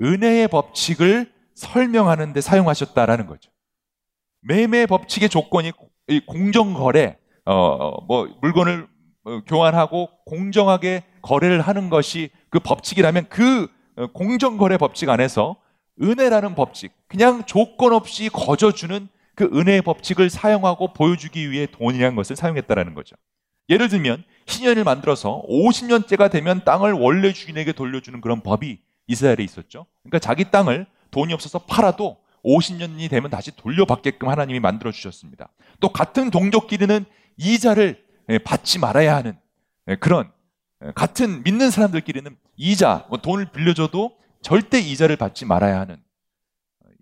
은혜의 0.00 0.48
법칙을 0.48 1.32
설명하는 1.54 2.32
데 2.32 2.40
사용하셨다라는 2.40 3.26
거죠. 3.26 3.50
매매 4.40 4.86
법칙의 4.86 5.28
조건이 5.28 5.72
이 6.08 6.20
공정 6.20 6.72
거래, 6.72 7.18
어, 7.44 8.04
뭐, 8.06 8.28
물건을 8.40 8.86
어, 9.24 9.40
교환하고 9.46 10.08
공정하게 10.24 11.04
거래를 11.22 11.60
하는 11.60 11.90
것이 11.90 12.30
그 12.48 12.60
법칙이라면 12.60 13.26
그 13.28 13.64
어, 13.64 13.68
공정거래 14.06 14.76
법칙 14.76 15.08
안에서 15.08 15.56
은혜라는 16.00 16.54
법칙, 16.54 16.92
그냥 17.08 17.44
조건 17.44 17.92
없이 17.92 18.28
거저주는 18.28 19.08
그 19.34 19.50
은혜의 19.52 19.82
법칙을 19.82 20.30
사용하고 20.30 20.92
보여주기 20.92 21.50
위해 21.50 21.66
돈이라는 21.66 22.16
것을 22.16 22.36
사용했다라는 22.36 22.94
거죠. 22.94 23.16
예를 23.68 23.88
들면 23.88 24.24
신년을 24.46 24.84
만들어서 24.84 25.42
50년째가 25.48 26.30
되면 26.30 26.64
땅을 26.64 26.92
원래 26.92 27.32
주인에게 27.32 27.72
돌려주는 27.72 28.20
그런 28.20 28.40
법이 28.40 28.78
이스라엘에 29.06 29.38
있었죠. 29.40 29.86
그러니까 30.02 30.18
자기 30.18 30.50
땅을 30.50 30.86
돈이 31.10 31.32
없어서 31.32 31.60
팔아도 31.60 32.18
50년이 32.44 33.10
되면 33.10 33.30
다시 33.30 33.54
돌려받게끔 33.56 34.28
하나님이 34.28 34.60
만들어 34.60 34.90
주셨습니다. 34.90 35.50
또 35.80 35.90
같은 35.90 36.30
동족끼리는 36.30 37.04
이자를 37.36 38.04
예, 38.30 38.38
받지 38.38 38.78
말아야 38.78 39.16
하는 39.16 39.36
예, 39.88 39.96
그런 39.96 40.26
예, 40.26 40.30
같은 40.94 41.42
믿는 41.42 41.70
사람들끼리는 41.70 42.36
이자, 42.56 43.06
뭐 43.08 43.18
돈을 43.18 43.46
빌려줘도 43.52 44.16
절대 44.42 44.78
이자를 44.78 45.16
받지 45.16 45.44
말아야 45.44 45.80
하는 45.80 45.96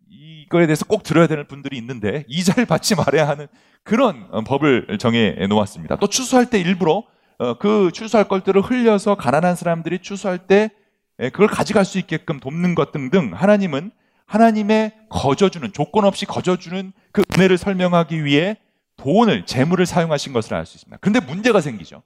이거에 0.09 0.67
대해서 0.67 0.85
꼭 0.85 1.03
들어야 1.03 1.27
되는 1.27 1.47
분들이 1.47 1.77
있는데 1.79 2.25
이자를 2.29 2.65
받지 2.67 2.95
말아야 2.95 3.29
하는 3.29 3.47
그런 3.83 4.27
어, 4.31 4.43
법을 4.43 4.99
정해 4.99 5.33
놓았습니다. 5.47 5.97
또 5.97 6.07
추수할 6.07 6.49
때 6.49 6.59
일부러 6.61 7.05
어, 7.39 7.59
그 7.59 7.91
추수할 7.93 8.29
것들을 8.29 8.61
흘려서 8.62 9.15
가난한 9.17 9.57
사람들이 9.57 10.01
추수할 10.01 10.39
때 10.47 10.71
그걸 11.19 11.47
가져갈 11.47 11.85
수 11.85 11.99
있게끔 11.99 12.41
돕는 12.41 12.75
것 12.75 12.93
등등 12.93 13.33
하나님은 13.35 13.91
하나님의 14.27 14.93
거저주는 15.09 15.73
조건 15.73 16.05
없이 16.05 16.27
거저주는 16.27 16.93
그 17.12 17.23
은혜를 17.35 17.57
설명하기 17.57 18.25
위해 18.25 18.57
돈을 18.97 19.47
재물을 19.47 19.87
사용하신 19.87 20.33
것을 20.33 20.55
알 20.55 20.67
수 20.67 20.77
있습니다. 20.77 20.99
그런데 21.01 21.21
문제가 21.21 21.61
생기죠. 21.61 22.03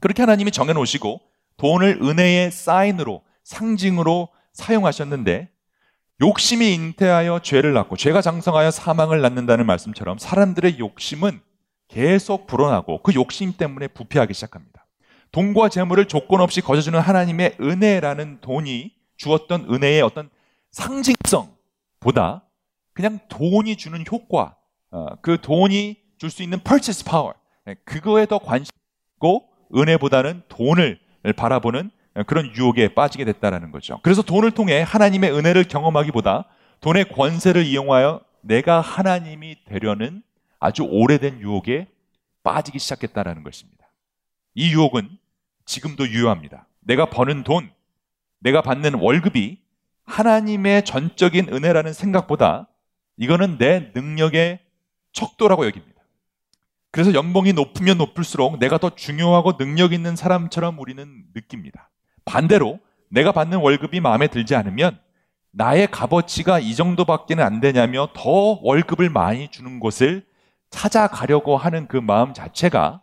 그렇게 0.00 0.22
하나님이 0.22 0.50
정해 0.50 0.72
놓으시고 0.72 1.20
돈을 1.56 2.00
은혜의 2.02 2.50
사인으로 2.50 3.22
상징으로 3.44 4.28
사용하셨는데 4.52 5.50
욕심이 6.20 6.74
잉태하여 6.74 7.40
죄를 7.42 7.72
낳고 7.74 7.96
죄가 7.96 8.22
장성하여 8.22 8.70
사망을 8.70 9.20
낳는다는 9.20 9.66
말씀처럼 9.66 10.18
사람들의 10.18 10.78
욕심은 10.78 11.40
계속 11.88 12.46
불어나고 12.46 13.02
그 13.02 13.14
욕심 13.14 13.52
때문에 13.52 13.88
부패하기 13.88 14.34
시작합니다. 14.34 14.86
돈과 15.32 15.68
재물을 15.68 16.04
조건 16.06 16.40
없이 16.40 16.60
거저주는 16.60 16.98
하나님의 16.98 17.56
은혜라는 17.60 18.40
돈이 18.40 18.92
주었던 19.16 19.66
은혜의 19.70 20.02
어떤 20.02 20.30
상징성보다 20.72 22.44
그냥 22.92 23.18
돈이 23.28 23.76
주는 23.76 24.04
효과, 24.10 24.56
어, 24.90 25.06
그 25.22 25.40
돈이 25.40 25.96
줄 26.18 26.30
수 26.30 26.42
있는 26.42 26.58
purchase 26.60 27.04
power, 27.04 27.34
네, 27.64 27.74
그거에 27.84 28.26
더 28.26 28.38
관심 28.38 28.72
있고 29.14 29.48
은혜보다는 29.74 30.42
돈을 30.48 30.98
바라보는 31.36 31.90
그런 32.26 32.52
유혹에 32.56 32.94
빠지게 32.94 33.24
됐다라는 33.24 33.70
거죠. 33.70 34.00
그래서 34.02 34.22
돈을 34.22 34.50
통해 34.50 34.82
하나님의 34.82 35.32
은혜를 35.32 35.64
경험하기보다 35.64 36.44
돈의 36.80 37.08
권세를 37.10 37.64
이용하여 37.64 38.20
내가 38.40 38.80
하나님이 38.80 39.56
되려는 39.64 40.22
아주 40.60 40.82
오래된 40.82 41.40
유혹에 41.40 41.86
빠지기 42.42 42.78
시작했다라는 42.78 43.42
것입니다. 43.42 43.88
이 44.54 44.72
유혹은 44.72 45.08
지금도 45.64 46.08
유효합니다. 46.08 46.66
내가 46.80 47.06
버는 47.06 47.44
돈, 47.44 47.70
내가 48.40 48.62
받는 48.62 48.94
월급이 48.94 49.58
하나님의 50.04 50.84
전적인 50.84 51.52
은혜라는 51.52 51.92
생각보다 51.92 52.66
이거는 53.16 53.58
내 53.58 53.92
능력의 53.94 54.60
척도라고 55.12 55.66
여깁니다. 55.66 55.97
그래서 56.90 57.12
연봉이 57.14 57.52
높으면 57.52 57.98
높을수록 57.98 58.58
내가 58.58 58.78
더 58.78 58.94
중요하고 58.94 59.56
능력 59.56 59.92
있는 59.92 60.16
사람처럼 60.16 60.78
우리는 60.78 61.24
느낍니다. 61.34 61.90
반대로 62.24 62.78
내가 63.10 63.32
받는 63.32 63.58
월급이 63.58 64.00
마음에 64.00 64.26
들지 64.28 64.54
않으면 64.54 64.98
나의 65.50 65.90
값어치가 65.90 66.58
이 66.58 66.74
정도밖에는 66.74 67.44
안 67.44 67.60
되냐며 67.60 68.08
더 68.14 68.58
월급을 68.62 69.10
많이 69.10 69.48
주는 69.48 69.80
곳을 69.80 70.24
찾아가려고 70.70 71.56
하는 71.56 71.88
그 71.88 71.96
마음 71.96 72.34
자체가 72.34 73.02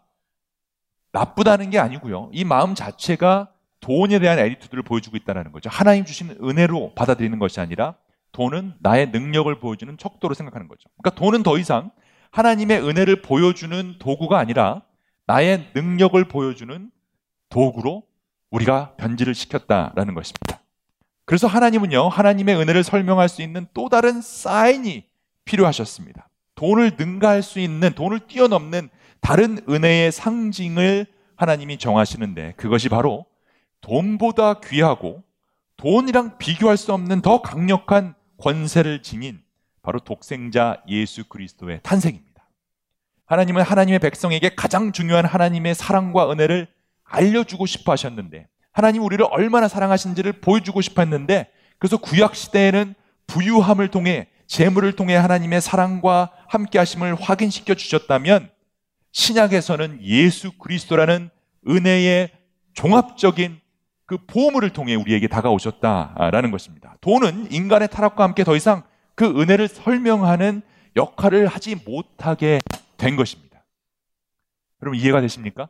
나쁘다는 1.12 1.70
게 1.70 1.80
아니고요. 1.80 2.30
이 2.34 2.44
마음 2.44 2.76
자체가 2.76 3.50
돈에 3.80 4.20
대한 4.20 4.40
애리투드를 4.40 4.84
보여주고 4.84 5.18
있다는 5.18 5.52
거죠. 5.52 5.70
하나님 5.70 6.06
주신 6.06 6.36
은혜로 6.42 6.94
받아들이는 6.96 7.40
것이 7.40 7.60
아니라 7.60 7.96
돈은 8.32 8.74
나의 8.80 9.10
능력을 9.10 9.54
보여주는 9.60 9.98
척도로 9.98 10.34
생각하는 10.34 10.68
거죠. 10.68 10.90
그러니까 10.98 11.20
돈은 11.20 11.44
더 11.44 11.58
이상 11.58 11.92
하나님의 12.36 12.82
은혜를 12.82 13.22
보여주는 13.22 13.96
도구가 13.98 14.38
아니라 14.38 14.82
나의 15.26 15.72
능력을 15.74 16.22
보여주는 16.26 16.92
도구로 17.48 18.04
우리가 18.52 18.96
변질을 18.98 19.34
시켰다라는 19.34 20.14
것입니다. 20.14 20.62
그래서 21.24 21.48
하나님은요, 21.48 22.10
하나님의 22.10 22.58
은혜를 22.58 22.84
설명할 22.84 23.30
수 23.30 23.42
있는 23.42 23.66
또 23.74 23.88
다른 23.88 24.22
사인이 24.22 25.06
필요하셨습니다. 25.46 26.28
돈을 26.56 26.98
능가할 26.98 27.42
수 27.42 27.62
있는, 27.62 27.94
돈을 27.94 28.28
뛰어넘는 28.28 28.90
다른 29.22 29.58
은혜의 29.70 30.12
상징을 30.12 31.06
하나님이 31.38 31.78
정하시는데 31.78 32.56
그것이 32.58 32.90
바로 32.90 33.26
돈보다 33.80 34.60
귀하고 34.60 35.24
돈이랑 35.78 36.38
비교할 36.38 36.76
수 36.76 36.92
없는 36.92 37.22
더 37.22 37.42
강력한 37.42 38.14
권세를 38.38 39.04
지닌 39.04 39.42
바로 39.82 40.00
독생자 40.00 40.82
예수 40.88 41.30
그리스도의 41.30 41.80
탄생입니다. 41.84 42.25
하나님은 43.26 43.64
하나님의 43.64 44.00
백성에게 44.00 44.52
가장 44.56 44.92
중요한 44.92 45.26
하나님의 45.26 45.76
사랑과 45.76 46.32
은혜를 46.32 46.68
알려주고 47.04 47.66
싶어 47.66 47.92
하셨는데 47.92 48.48
하나님 48.72 49.04
우리를 49.04 49.26
얼마나 49.32 49.68
사랑하신지를 49.68 50.34
보여주고 50.34 50.82
싶어 50.82 51.02
했는데 51.02 51.48
그래서 51.80 51.98
구약 51.98 52.36
시대에는 52.36 52.94
부유함을 53.28 53.90
통해 53.90 54.28
재물을 54.48 54.92
통해 54.96 55.16
하나님의 55.16 55.62
사랑과 55.62 56.32
함께 56.48 56.78
하심을 56.78 57.16
확인시켜 57.16 57.74
주셨다면 57.74 58.50
신약에서는 59.12 60.00
예수 60.04 60.52
그리스도라는 60.58 61.30
은혜의 61.68 62.30
종합적인 62.74 63.60
그 64.06 64.18
보물을 64.28 64.70
통해 64.72 64.94
우리에게 64.94 65.28
다가오셨다라는 65.28 66.52
것입니다. 66.52 66.96
돈은 67.02 67.52
인간의 67.52 67.88
타락과 67.88 68.24
함께 68.24 68.44
더 68.44 68.56
이상 68.56 68.84
그 69.16 69.26
은혜를 69.42 69.68
설명하는 69.68 70.62
역할을 70.96 71.48
하지 71.48 71.76
못하게 71.76 72.60
된 72.98 73.16
것입니다. 73.16 73.66
여러분 74.82 75.00
이해가 75.00 75.22
되십니까? 75.22 75.70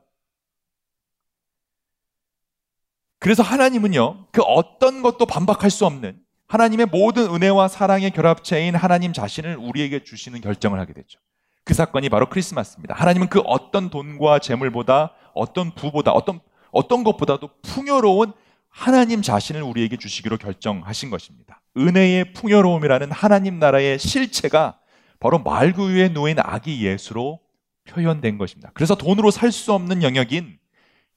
그래서 3.19 3.41
하나님은요, 3.41 4.27
그 4.31 4.41
어떤 4.41 5.01
것도 5.01 5.25
반박할 5.25 5.71
수 5.71 5.85
없는 5.85 6.19
하나님의 6.47 6.87
모든 6.87 7.33
은혜와 7.33 7.67
사랑의 7.67 8.11
결합체인 8.11 8.75
하나님 8.75 9.13
자신을 9.13 9.57
우리에게 9.57 10.03
주시는 10.03 10.41
결정을 10.41 10.79
하게 10.79 10.93
됐죠. 10.93 11.19
그 11.63 11.73
사건이 11.73 12.09
바로 12.09 12.29
크리스마스입니다. 12.29 12.93
하나님은 12.93 13.29
그 13.29 13.39
어떤 13.39 13.89
돈과 13.89 14.39
재물보다 14.39 15.13
어떤 15.33 15.73
부보다 15.73 16.11
어떤 16.11 16.39
어떤 16.71 17.03
것보다도 17.03 17.49
풍요로운 17.63 18.33
하나님 18.69 19.21
자신을 19.21 19.63
우리에게 19.63 19.97
주시기로 19.97 20.37
결정하신 20.37 21.09
것입니다. 21.09 21.61
은혜의 21.77 22.33
풍요로움이라는 22.33 23.11
하나님 23.11 23.57
나라의 23.57 23.97
실체가 23.97 24.77
바로 25.19 25.39
말구 25.39 25.89
위에 25.91 26.09
놓인 26.09 26.37
아기 26.39 26.85
예수로 26.85 27.39
표현된 27.85 28.37
것입니다. 28.37 28.71
그래서 28.73 28.95
돈으로 28.95 29.31
살 29.31 29.51
수 29.51 29.73
없는 29.73 30.03
영역인 30.03 30.59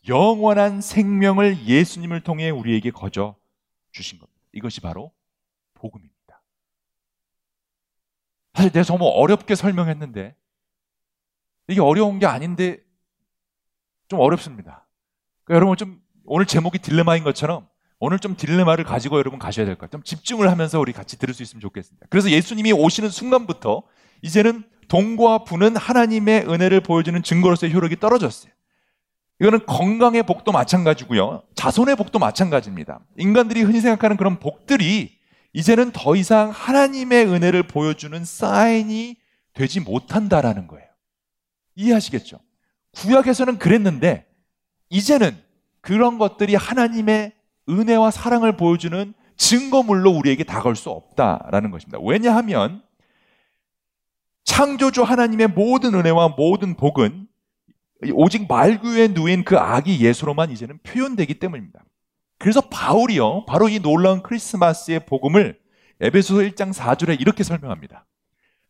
영원한 0.06 0.80
생명을 0.80 1.66
예수님을 1.66 2.22
통해 2.22 2.50
우리에게 2.50 2.90
거저 2.90 3.36
주신 3.92 4.18
겁니다. 4.18 4.40
이것이 4.52 4.80
바로 4.80 5.12
복음입니다. 5.74 6.42
사실 8.54 8.70
내가 8.72 8.84
정말 8.84 9.10
어렵게 9.12 9.54
설명했는데 9.54 10.34
이게 11.68 11.80
어려운 11.80 12.18
게 12.18 12.26
아닌데 12.26 12.78
좀 14.08 14.20
어렵습니다. 14.20 14.86
그러니까 15.44 15.56
여러분 15.56 15.76
좀 15.76 16.02
오늘 16.24 16.46
제목이 16.46 16.78
딜레마인 16.78 17.24
것처럼 17.24 17.68
오늘 18.00 18.18
좀 18.18 18.36
딜레마를 18.36 18.84
가지고 18.84 19.18
여러분 19.18 19.38
가셔야 19.38 19.66
될 19.66 19.74
것 19.74 19.82
같아요. 19.90 20.02
좀 20.02 20.04
집중을 20.04 20.50
하면서 20.50 20.78
우리 20.78 20.92
같이 20.92 21.18
들을 21.18 21.34
수 21.34 21.42
있으면 21.42 21.60
좋겠습니다. 21.60 22.06
그래서 22.10 22.30
예수님이 22.30 22.72
오시는 22.72 23.10
순간부터 23.10 23.82
이제는 24.22 24.64
동과 24.88 25.44
부는 25.44 25.76
하나님의 25.76 26.48
은혜를 26.48 26.80
보여주는 26.80 27.20
증거로서의 27.22 27.74
효력이 27.74 27.96
떨어졌어요. 27.96 28.52
이거는 29.40 29.66
건강의 29.66 30.24
복도 30.24 30.50
마찬가지고요. 30.52 31.42
자손의 31.54 31.96
복도 31.96 32.18
마찬가지입니다. 32.18 33.00
인간들이 33.18 33.62
흔히 33.62 33.80
생각하는 33.80 34.16
그런 34.16 34.38
복들이 34.40 35.18
이제는 35.52 35.92
더 35.92 36.16
이상 36.16 36.50
하나님의 36.50 37.26
은혜를 37.26 37.64
보여주는 37.64 38.24
사인이 38.24 39.16
되지 39.54 39.80
못한다라는 39.80 40.66
거예요. 40.66 40.86
이해하시겠죠? 41.76 42.38
구약에서는 42.92 43.58
그랬는데 43.58 44.26
이제는 44.90 45.36
그런 45.80 46.18
것들이 46.18 46.54
하나님의 46.54 47.32
은혜와 47.68 48.10
사랑을 48.10 48.56
보여주는 48.56 49.14
증거물로 49.36 50.10
우리에게 50.10 50.44
다가올 50.44 50.76
수 50.76 50.90
없다라는 50.90 51.70
것입니다. 51.70 51.98
왜냐하면 52.02 52.82
창조주 54.44 55.02
하나님의 55.02 55.48
모든 55.48 55.94
은혜와 55.94 56.34
모든 56.36 56.74
복은 56.74 57.28
오직 58.14 58.46
말구에 58.48 59.08
누인 59.08 59.44
그 59.44 59.58
아기 59.58 60.00
예수로만 60.04 60.50
이제는 60.50 60.78
표현되기 60.82 61.38
때문입니다. 61.38 61.84
그래서 62.38 62.60
바울이요, 62.60 63.46
바로 63.46 63.68
이 63.68 63.80
놀라운 63.80 64.22
크리스마스의 64.22 65.06
복음을 65.06 65.58
에베소서 66.00 66.40
1장 66.42 66.72
4절에 66.72 67.20
이렇게 67.20 67.42
설명합니다. 67.42 68.06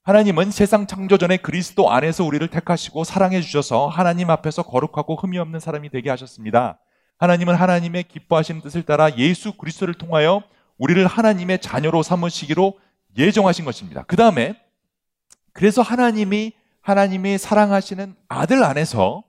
하나님은 0.02 0.50
세상 0.50 0.86
창조 0.86 1.18
전에 1.18 1.36
그리스도 1.36 1.90
안에서 1.90 2.24
우리를 2.24 2.48
택하시고 2.48 3.04
사랑해 3.04 3.42
주셔서 3.42 3.88
하나님 3.88 4.30
앞에서 4.30 4.62
거룩하고 4.62 5.16
흠이 5.16 5.36
없는 5.38 5.60
사람이 5.60 5.90
되게 5.90 6.08
하셨습니다. 6.08 6.80
하나님은 7.18 7.54
하나님의 7.54 8.04
기뻐하시는 8.04 8.60
뜻을 8.62 8.84
따라 8.84 9.16
예수 9.16 9.52
그리스도를 9.52 9.94
통하여 9.94 10.42
우리를 10.78 11.04
하나님의 11.06 11.60
자녀로 11.60 12.02
삼으시기로 12.02 12.78
예정하신 13.18 13.64
것입니다. 13.64 14.04
그 14.04 14.16
다음에 14.16 14.54
그래서 15.52 15.82
하나님이 15.82 16.52
하나님이 16.80 17.36
사랑하시는 17.36 18.14
아들 18.28 18.62
안에서 18.62 19.24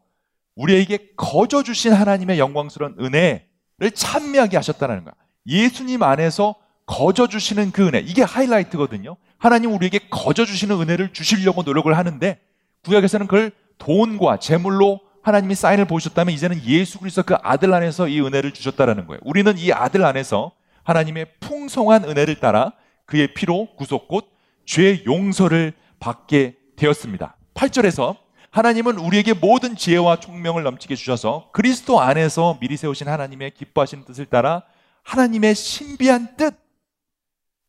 우리에게 0.56 1.14
거저 1.18 1.64
주신 1.64 1.92
하나님의 1.94 2.38
영광스러운 2.38 2.96
은혜를 3.00 3.92
찬미하게 3.94 4.58
하셨다는 4.58 5.04
거야. 5.04 5.14
예수님 5.48 6.04
안에서 6.04 6.56
거저 6.86 7.28
주시는 7.28 7.72
그 7.72 7.88
은혜 7.88 8.00
이게 8.00 8.22
하이라이트거든요. 8.22 9.16
하나님 9.38 9.74
우리에게 9.74 10.10
거저 10.10 10.46
주시는 10.46 10.80
은혜를 10.82 11.14
주시려고 11.14 11.64
노력을 11.64 11.96
하는데 11.96 12.40
구약에서는 12.84 13.28
그걸 13.28 13.52
돈과 13.80 14.38
재물로 14.38 15.00
하나님이 15.30 15.56
사인을 15.56 15.86
보셨다면 15.86 16.34
이제는 16.34 16.62
예수 16.66 17.00
그리스도 17.00 17.24
그 17.24 17.36
아들 17.42 17.74
안에서 17.74 18.08
이 18.08 18.20
은혜를 18.22 18.52
주셨다라는 18.52 19.08
거예요. 19.08 19.20
우리는 19.24 19.58
이 19.58 19.72
아들 19.72 20.04
안에서 20.04 20.52
하나님의 20.84 21.28
풍성한 21.40 22.04
은혜를 22.04 22.40
따라 22.40 22.74
그의 23.06 23.34
피로 23.34 23.68
구속 23.76 24.08
곧 24.08 24.40
죄 24.70 25.04
용서를 25.08 25.74
받게 26.00 26.56
되었습니다. 26.76 27.36
8절에서 27.56 28.16
하나님은 28.52 29.00
우리에게 29.00 29.34
모든 29.34 29.76
지혜와 29.76 30.20
총명을 30.20 30.62
넘치게 30.62 30.94
주셔서 30.94 31.50
그리스도 31.54 32.00
안에서 32.00 32.60
미리 32.62 32.78
세우신 32.78 33.08
하나님의 33.08 33.52
기뻐하시는 33.56 34.06
뜻을 34.06 34.28
따라 34.28 34.62
하나님의 35.02 35.56
신비한 35.56 36.38
뜻 36.38 36.54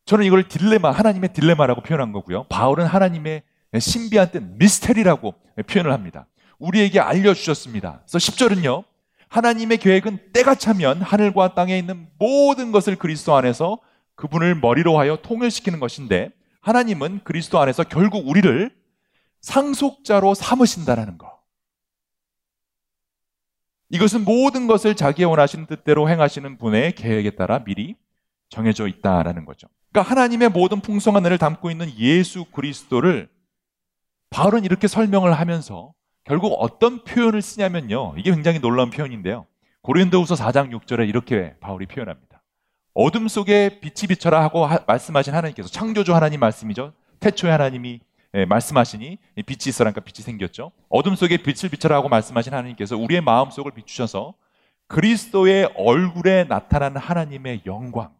저는 0.05 0.25
이걸 0.25 0.47
딜레마, 0.47 0.91
하나님의 0.91 1.33
딜레마라고 1.33 1.81
표현한 1.81 2.11
거고요. 2.11 2.43
바울은 2.49 2.85
하나님의 2.85 3.41
신비한 3.79 4.29
뜻, 4.29 4.43
미스테리라고 4.43 5.33
표현을 5.67 5.91
합니다. 5.91 6.27
우리에게 6.61 6.99
알려주셨습니다. 6.99 8.03
그래서 8.05 8.17
10절은요. 8.17 8.83
하나님의 9.27 9.77
계획은 9.77 10.31
때가 10.33 10.55
차면 10.55 11.01
하늘과 11.01 11.55
땅에 11.55 11.77
있는 11.77 12.07
모든 12.19 12.71
것을 12.71 12.97
그리스도 12.97 13.35
안에서 13.35 13.79
그분을 14.15 14.55
머리로 14.55 14.99
하여 14.99 15.17
통일시키는 15.21 15.79
것인데 15.79 16.31
하나님은 16.61 17.21
그리스도 17.23 17.59
안에서 17.59 17.83
결국 17.83 18.27
우리를 18.27 18.69
상속자로 19.41 20.35
삼으신다라는 20.35 21.17
거. 21.17 21.41
이것은 23.89 24.23
모든 24.23 24.67
것을 24.67 24.95
자기의 24.95 25.25
원하시는 25.25 25.65
뜻대로 25.65 26.09
행하시는 26.09 26.57
분의 26.57 26.95
계획에 26.95 27.31
따라 27.31 27.63
미리 27.63 27.95
정해져 28.49 28.87
있다라는 28.87 29.45
거죠. 29.45 29.67
그러니까 29.91 30.11
하나님의 30.11 30.49
모든 30.49 30.81
풍성한 30.81 31.23
은혜를 31.23 31.37
담고 31.37 31.71
있는 31.71 31.91
예수 31.97 32.45
그리스도를 32.45 33.29
바울은 34.29 34.63
이렇게 34.63 34.87
설명을 34.87 35.33
하면서 35.33 35.93
결국 36.23 36.55
어떤 36.59 37.03
표현을 37.03 37.41
쓰냐면요. 37.41 38.13
이게 38.17 38.31
굉장히 38.31 38.59
놀라운 38.59 38.89
표현인데요. 38.89 39.45
고린도후서 39.81 40.35
4장 40.35 40.71
6절에 40.71 41.07
이렇게 41.07 41.55
바울이 41.59 41.87
표현합니다. 41.87 42.41
어둠 42.93 43.27
속에 43.27 43.79
빛이 43.79 44.07
비쳐라 44.09 44.43
하고 44.43 44.65
하, 44.65 44.79
말씀하신 44.85 45.33
하나님께서 45.33 45.69
창조주 45.69 46.13
하나님 46.13 46.39
말씀이죠. 46.39 46.93
태초에 47.19 47.49
하나님이 47.49 48.01
예, 48.33 48.45
말씀하시니 48.45 49.17
빛이 49.45 49.59
있어라니까 49.67 50.01
빛이 50.01 50.23
생겼죠. 50.23 50.71
어둠 50.89 51.15
속에 51.15 51.37
빛을 51.37 51.69
비춰라 51.69 51.97
하고 51.97 52.07
말씀하신 52.07 52.53
하나님께서 52.53 52.97
우리의 52.97 53.21
마음 53.21 53.49
속을 53.49 53.71
비추셔서 53.71 54.33
그리스도의 54.87 55.71
얼굴에 55.75 56.45
나타난 56.45 56.95
하나님의 56.95 57.61
영광 57.65 58.13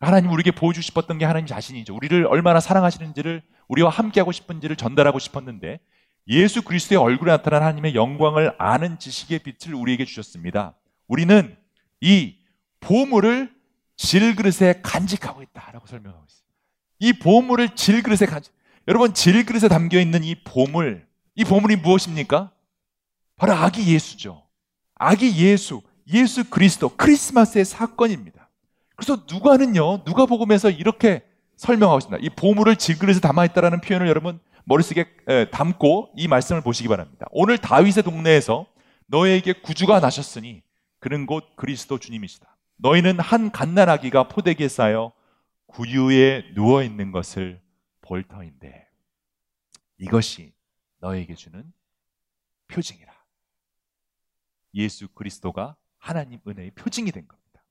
하나님 0.00 0.30
우리에게 0.32 0.50
보여주고 0.50 0.82
싶었던 0.82 1.16
게 1.18 1.24
하나님 1.24 1.46
자신이죠. 1.46 1.94
우리를 1.94 2.26
얼마나 2.26 2.60
사랑하시는지를 2.60 3.42
우리와 3.68 3.88
함께하고 3.90 4.32
싶은지를 4.32 4.76
전달하고 4.76 5.18
싶었는데 5.18 5.80
예수 6.28 6.62
그리스도의 6.62 7.00
얼굴에 7.00 7.30
나타난 7.30 7.62
하나님의 7.62 7.94
영광을 7.94 8.54
아는 8.58 8.98
지식의 8.98 9.40
빛을 9.40 9.74
우리에게 9.74 10.04
주셨습니다. 10.04 10.74
우리는 11.06 11.56
이 12.00 12.36
보물을 12.80 13.54
질그릇에 13.96 14.80
간직하고 14.82 15.42
있다라고 15.42 15.86
설명하고 15.86 16.24
있습니다. 16.24 16.54
이 16.98 17.12
보물을 17.12 17.74
질그릇에 17.74 18.26
간직. 18.28 18.52
여러분 18.88 19.14
질그릇에 19.14 19.68
담겨 19.68 20.00
있는 20.00 20.22
이 20.24 20.34
보물, 20.34 21.06
이 21.34 21.44
보물이 21.44 21.76
무엇입니까? 21.76 22.52
바로 23.36 23.52
아기 23.52 23.92
예수죠. 23.92 24.42
아기 24.94 25.36
예수, 25.44 25.82
예수 26.12 26.48
그리스도, 26.48 26.88
크리스마스의 26.96 27.64
사건입니다. 27.64 28.48
그래서 28.94 29.22
누가는요, 29.30 30.02
누가복음에서 30.06 30.70
이렇게 30.70 31.22
설명하고 31.56 31.98
있습니다. 31.98 32.18
이 32.24 32.30
보물을 32.30 32.76
질그릇에 32.76 33.20
담아 33.20 33.44
있다라는 33.46 33.80
표현을 33.80 34.08
여러분 34.08 34.40
머릿속에 34.68 35.06
담고 35.52 36.12
이 36.16 36.26
말씀을 36.26 36.60
보시기 36.60 36.88
바랍니다. 36.88 37.26
오늘 37.30 37.56
다윗의 37.56 38.02
동네에서 38.02 38.66
너에게 39.06 39.52
구주가 39.52 40.00
나셨으니 40.00 40.62
그는 40.98 41.26
곧 41.26 41.54
그리스도 41.54 41.98
주님이시다. 41.98 42.56
너희는 42.78 43.20
한 43.20 43.52
갓난아기가 43.52 44.26
포대기에 44.28 44.66
쌓여 44.68 45.12
구유에 45.66 46.52
누워 46.54 46.82
있는 46.82 47.12
것을 47.12 47.60
볼 48.00 48.24
터인데 48.24 48.88
이것이 49.98 50.52
너에게 50.98 51.34
주는 51.34 51.72
표징이라. 52.66 53.12
예수 54.74 55.06
그리스도가 55.08 55.76
하나님 55.98 56.40
은혜의 56.46 56.72
표징이 56.72 57.12
된 57.12 57.28
겁니다. 57.28 57.62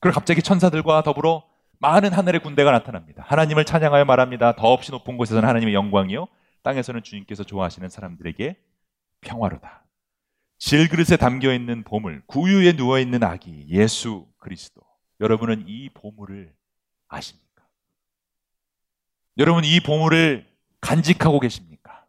그리고 0.00 0.14
갑자기 0.14 0.40
천사들과 0.40 1.02
더불어 1.02 1.49
많은 1.80 2.12
하늘의 2.12 2.42
군대가 2.42 2.70
나타납니다. 2.70 3.24
하나님을 3.26 3.64
찬양하여 3.64 4.04
말합니다. 4.04 4.54
더없이 4.54 4.90
높은 4.92 5.16
곳에서는 5.16 5.48
하나님의 5.48 5.74
영광이요. 5.74 6.28
땅에서는 6.62 7.02
주님께서 7.02 7.42
좋아하시는 7.42 7.88
사람들에게 7.88 8.56
평화로다. 9.22 9.84
질그릇에 10.58 11.16
담겨 11.16 11.54
있는 11.54 11.82
보물, 11.82 12.22
구유에 12.26 12.72
누워 12.72 12.98
있는 12.98 13.24
아기, 13.24 13.66
예수 13.70 14.26
그리스도. 14.38 14.82
여러분은 15.20 15.64
이 15.66 15.88
보물을 15.88 16.52
아십니까? 17.08 17.64
여러분 19.38 19.64
이 19.64 19.80
보물을 19.80 20.46
간직하고 20.82 21.40
계십니까? 21.40 22.04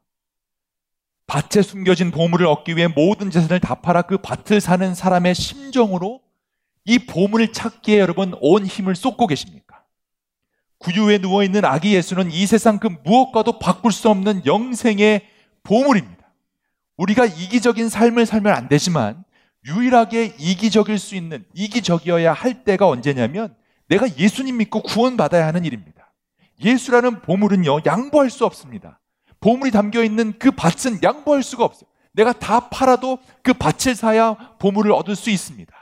밭에 1.27 1.61
숨겨진 1.61 2.11
보물을 2.11 2.45
얻기 2.45 2.75
위해 2.75 2.87
모든 2.87 3.31
재산을 3.31 3.61
다 3.61 3.75
팔아 3.75 4.01
그 4.01 4.17
밭을 4.17 4.59
사는 4.59 4.93
사람의 4.93 5.33
심정으로 5.33 6.21
이 6.85 6.99
보물을 6.99 7.51
찾기에 7.51 7.99
여러분 7.99 8.33
온 8.41 8.65
힘을 8.65 8.95
쏟고 8.95 9.27
계십니까? 9.27 9.83
구유에 10.79 11.19
누워있는 11.19 11.63
아기 11.63 11.93
예수는 11.93 12.31
이 12.31 12.45
세상 12.47 12.79
그 12.79 12.87
무엇과도 13.03 13.59
바꿀 13.59 13.91
수 13.91 14.09
없는 14.09 14.45
영생의 14.45 15.27
보물입니다. 15.63 16.21
우리가 16.97 17.25
이기적인 17.25 17.89
삶을 17.89 18.25
살면 18.25 18.53
안 18.53 18.67
되지만 18.67 19.23
유일하게 19.65 20.35
이기적일 20.39 20.97
수 20.97 21.15
있는, 21.15 21.45
이기적이어야 21.53 22.33
할 22.33 22.63
때가 22.63 22.87
언제냐면 22.87 23.55
내가 23.87 24.07
예수님 24.17 24.57
믿고 24.57 24.81
구원받아야 24.81 25.45
하는 25.45 25.65
일입니다. 25.65 26.11
예수라는 26.63 27.21
보물은요, 27.21 27.81
양보할 27.85 28.29
수 28.29 28.45
없습니다. 28.45 28.99
보물이 29.39 29.71
담겨 29.71 30.03
있는 30.03 30.33
그 30.39 30.51
밭은 30.51 31.01
양보할 31.03 31.43
수가 31.43 31.63
없어요. 31.65 31.89
내가 32.13 32.33
다 32.33 32.69
팔아도 32.69 33.19
그 33.43 33.53
밭을 33.53 33.95
사야 33.95 34.35
보물을 34.59 34.91
얻을 34.91 35.15
수 35.15 35.29
있습니다. 35.29 35.80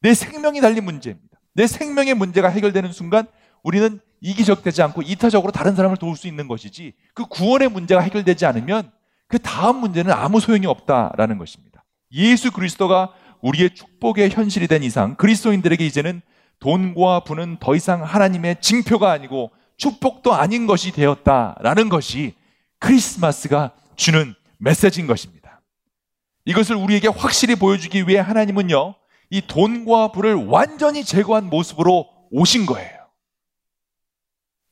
내 0.00 0.14
생명이 0.14 0.60
달린 0.60 0.84
문제입니다. 0.84 1.38
내 1.54 1.66
생명의 1.66 2.14
문제가 2.14 2.48
해결되는 2.48 2.92
순간 2.92 3.26
우리는 3.62 4.00
이기적 4.20 4.62
되지 4.62 4.82
않고 4.82 5.02
이타적으로 5.02 5.52
다른 5.52 5.74
사람을 5.74 5.96
도울 5.96 6.16
수 6.16 6.26
있는 6.26 6.48
것이지 6.48 6.92
그 7.14 7.26
구원의 7.26 7.68
문제가 7.68 8.00
해결되지 8.00 8.46
않으면 8.46 8.90
그 9.26 9.38
다음 9.38 9.76
문제는 9.76 10.12
아무 10.12 10.40
소용이 10.40 10.66
없다라는 10.66 11.38
것입니다. 11.38 11.84
예수 12.12 12.50
그리스도가 12.50 13.12
우리의 13.40 13.74
축복의 13.74 14.30
현실이 14.30 14.66
된 14.66 14.82
이상 14.82 15.14
그리스도인들에게 15.16 15.84
이제는 15.86 16.22
돈과 16.60 17.20
부는 17.20 17.58
더 17.60 17.74
이상 17.76 18.02
하나님의 18.02 18.56
징표가 18.60 19.10
아니고 19.12 19.50
축복도 19.76 20.34
아닌 20.34 20.66
것이 20.66 20.90
되었다라는 20.92 21.88
것이 21.88 22.34
크리스마스가 22.80 23.72
주는 23.96 24.34
메시지인 24.58 25.06
것입니다. 25.06 25.62
이것을 26.44 26.76
우리에게 26.76 27.08
확실히 27.08 27.54
보여주기 27.54 28.08
위해 28.08 28.18
하나님은요, 28.18 28.94
이 29.30 29.42
돈과 29.46 30.12
부를 30.12 30.34
완전히 30.34 31.04
제거한 31.04 31.50
모습으로 31.50 32.08
오신 32.30 32.66
거예요. 32.66 32.98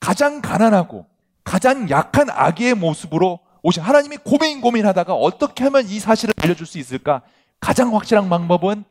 가장 0.01 0.41
가난하고 0.41 1.07
가장 1.45 1.91
약한 1.91 2.31
아기의 2.31 2.75
모습으로 2.75 3.41
오신 3.63 3.83
하나님이 3.83 4.19
고민 4.19 4.61
고민하다가 4.61 5.15
어떻게 5.15 5.65
하면 5.65 5.87
이 5.87 5.99
사실을 5.99 6.35
알려줄 6.39 6.67
수 6.67 6.79
있을까? 6.79 7.23
가장 7.61 7.95
확실한 7.95 8.29
방법은 8.29 8.85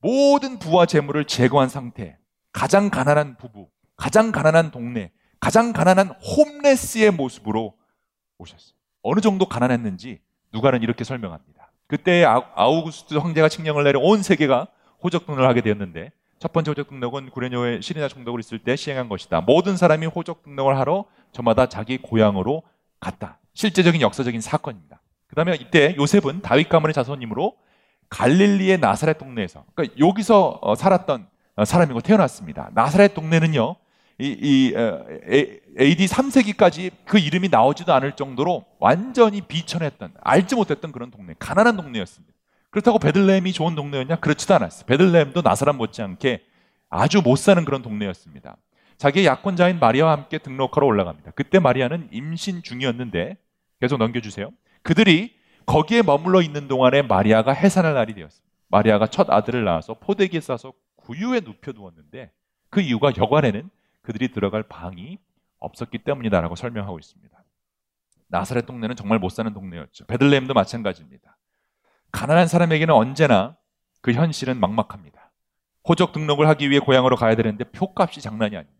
모든 0.00 0.58
부와 0.58 0.86
재물을 0.86 1.24
제거한 1.24 1.68
상태, 1.68 2.18
가장 2.52 2.90
가난한 2.90 3.36
부부, 3.36 3.68
가장 3.96 4.32
가난한 4.32 4.70
동네, 4.70 5.12
가장 5.40 5.72
가난한 5.72 6.10
홈레스의 6.10 7.12
모습으로 7.12 7.74
오셨어요. 8.38 8.74
어느 9.02 9.20
정도 9.20 9.46
가난했는지 9.46 10.20
누가는 10.52 10.82
이렇게 10.82 11.04
설명합니다. 11.04 11.70
그때 11.86 12.24
아우구스트 12.24 13.14
황제가 13.14 13.48
칙령을 13.48 13.84
내려 13.84 13.98
온 14.00 14.22
세계가 14.22 14.68
호적 15.02 15.26
등록을 15.26 15.48
하게 15.48 15.60
되었는데 15.60 16.12
첫 16.38 16.52
번째 16.52 16.70
호적 16.70 16.88
등록은 16.88 17.30
구레뇨의 17.30 17.82
시리나 17.82 18.08
총독을 18.08 18.40
있을 18.40 18.58
때 18.58 18.76
시행한 18.76 19.08
것이다. 19.08 19.40
모든 19.40 19.76
사람이 19.76 20.06
호적 20.06 20.42
등록을 20.42 20.78
하러 20.78 21.04
저마다 21.32 21.66
자기 21.66 21.98
고향으로 21.98 22.62
갔다. 23.00 23.38
실제적인 23.54 24.00
역사적인 24.00 24.40
사건입니다. 24.40 25.00
그 25.26 25.34
다음에 25.34 25.56
이때 25.60 25.94
요셉은 25.96 26.42
다윗 26.42 26.68
가문의 26.68 26.94
자손이므로 26.94 27.56
갈릴리의 28.08 28.78
나사렛 28.78 29.18
동네에서 29.18 29.64
그러니까 29.74 29.98
여기서 29.98 30.58
어, 30.62 30.74
살았던 30.74 31.26
어, 31.56 31.64
사람이고 31.64 32.00
태어났습니다. 32.00 32.70
나사렛 32.74 33.14
동네는요. 33.14 33.76
이, 34.20 34.36
이 34.40 34.74
어, 34.76 35.04
AD 35.78 36.06
3세기까지 36.06 36.90
그 37.04 37.18
이름이 37.18 37.48
나오지도 37.50 37.92
않을 37.92 38.12
정도로 38.12 38.64
완전히 38.78 39.40
비천했던 39.42 40.14
알지 40.20 40.54
못했던 40.56 40.90
그런 40.92 41.10
동네, 41.10 41.34
가난한 41.38 41.76
동네였습니다. 41.76 42.37
그렇다고 42.70 42.98
베들레헴이 42.98 43.52
좋은 43.52 43.74
동네였냐? 43.74 44.16
그렇지도 44.16 44.54
않았어요. 44.54 44.86
베들레헴도 44.86 45.42
나사렛 45.42 45.74
못지않게 45.76 46.44
아주 46.90 47.22
못 47.22 47.36
사는 47.36 47.64
그런 47.64 47.82
동네였습니다. 47.82 48.56
자기의 48.98 49.26
약혼자인 49.26 49.78
마리아와 49.78 50.12
함께 50.12 50.38
등록하러 50.38 50.86
올라갑니다. 50.86 51.30
그때 51.32 51.58
마리아는 51.58 52.08
임신 52.12 52.62
중이었는데 52.62 53.36
계속 53.80 53.98
넘겨주세요. 53.98 54.50
그들이 54.82 55.36
거기에 55.66 56.02
머물러 56.02 56.42
있는 56.42 56.66
동안에 56.66 57.02
마리아가 57.02 57.52
해산할 57.52 57.94
날이 57.94 58.14
되었습니다. 58.14 58.48
마리아가 58.68 59.06
첫 59.06 59.30
아들을 59.30 59.64
낳아서 59.64 59.94
포대기에 59.94 60.40
싸서 60.40 60.72
구유에 60.96 61.40
눕혀 61.40 61.72
두었는데 61.72 62.32
그 62.70 62.80
이유가 62.80 63.12
여관에는 63.16 63.70
그들이 64.02 64.32
들어갈 64.32 64.62
방이 64.62 65.18
없었기 65.58 65.98
때문이다라고 65.98 66.54
설명하고 66.54 66.98
있습니다. 66.98 67.38
나사렛 68.28 68.66
동네는 68.66 68.96
정말 68.96 69.18
못 69.18 69.30
사는 69.30 69.52
동네였죠. 69.52 70.06
베들레헴도 70.06 70.54
마찬가지입니다. 70.54 71.37
가난한 72.12 72.48
사람에게는 72.48 72.94
언제나 72.94 73.56
그 74.00 74.12
현실은 74.12 74.58
막막합니다. 74.60 75.32
호적 75.88 76.12
등록을 76.12 76.48
하기 76.48 76.70
위해 76.70 76.80
고향으로 76.80 77.16
가야 77.16 77.34
되는데 77.34 77.64
표값이 77.64 78.20
장난이 78.20 78.56
아닙니다. 78.56 78.78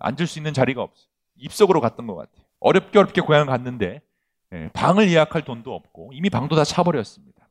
앉을 0.00 0.26
수 0.26 0.38
있는 0.38 0.52
자리가 0.52 0.82
없어. 0.82 1.06
입속으로 1.36 1.80
갔던 1.80 2.06
것 2.06 2.14
같아요. 2.14 2.44
어렵게 2.60 2.98
어렵게 2.98 3.20
고향을 3.20 3.46
갔는데 3.46 4.00
예, 4.52 4.70
방을 4.72 5.10
예약할 5.10 5.44
돈도 5.44 5.74
없고 5.74 6.10
이미 6.14 6.30
방도 6.30 6.56
다 6.56 6.64
차버렸습니다. 6.64 7.48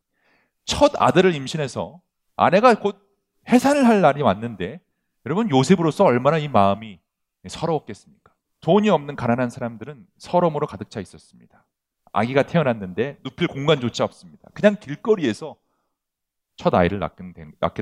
첫 0.65 0.93
아들을 0.99 1.35
임신해서 1.35 2.01
아내가 2.35 2.73
곧 2.75 2.99
해산을 3.49 3.85
할 3.85 4.01
날이 4.01 4.21
왔는데 4.21 4.79
여러분 5.25 5.49
요셉으로서 5.49 6.05
얼마나 6.05 6.37
이 6.37 6.47
마음이 6.47 6.99
서러웠겠습니까? 7.47 8.33
돈이 8.61 8.89
없는 8.89 9.15
가난한 9.15 9.49
사람들은 9.49 10.07
서러움으로 10.17 10.67
가득 10.67 10.89
차 10.89 11.01
있었습니다. 11.01 11.65
아기가 12.13 12.43
태어났는데 12.43 13.19
눕힐 13.23 13.47
공간조차 13.47 14.03
없습니다. 14.05 14.47
그냥 14.53 14.77
길거리에서 14.79 15.57
첫 16.55 16.73
아이를 16.73 16.99
낳게 16.99 17.33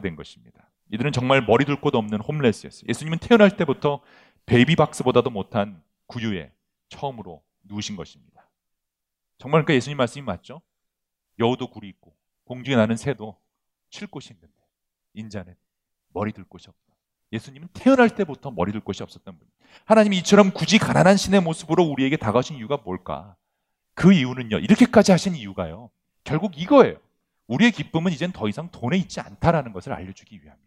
된, 0.02 0.16
것입니다. 0.16 0.72
이들은 0.92 1.12
정말 1.12 1.46
머리 1.46 1.66
둘 1.66 1.76
곳 1.82 1.94
없는 1.96 2.22
homeless였어요. 2.22 2.86
예수님은 2.90 3.20
태어날 3.20 3.56
때부터 3.58 4.02
베이비 4.46 4.76
박스보다도 4.78 5.30
못한 5.30 5.84
구유에 6.08 6.52
처음으로 6.90 7.44
누우신 7.64 7.96
것입니다. 7.96 8.50
정말 9.38 9.64
그러니까 9.64 9.76
예수님 9.76 9.98
말씀이 9.98 10.24
맞죠? 10.24 10.62
여우도 11.40 11.70
굴이 11.72 11.88
있고 11.90 12.16
공중에 12.46 12.76
나는 12.76 12.96
새도 12.98 13.38
쉴 13.90 14.08
곳이 14.08 14.34
있는데 14.34 14.54
인자는 15.14 15.56
머리 16.14 16.32
둘 16.32 16.46
곳이 16.46 16.70
없다. 16.70 16.82
예수님은 17.34 17.70
태어날 17.74 18.10
때부터 18.10 18.52
머리 18.52 18.72
둘 18.72 18.82
곳이 18.82 19.04
없었던 19.04 19.38
분. 19.38 19.48
하나님이 19.86 20.18
이처럼 20.20 20.52
굳이 20.52 20.78
가난한 20.78 21.18
신의 21.18 21.42
모습으로 21.42 21.84
우리에게 21.84 22.18
다가오신 22.18 22.58
이유가 22.58 22.78
뭘까? 22.78 23.36
그 23.94 24.14
이유는요. 24.14 24.60
이렇게까지 24.60 25.12
하신 25.12 25.36
이유가요. 25.36 25.90
결국 26.24 26.58
이거예요. 26.58 26.98
우리의 27.48 27.72
기쁨은 27.72 28.12
이젠 28.12 28.32
더 28.32 28.48
이상 28.48 28.70
돈에 28.72 28.98
있지 28.98 29.20
않다라는 29.20 29.74
것을 29.74 29.92
알려주기 29.94 30.36
위함이에요. 30.36 30.66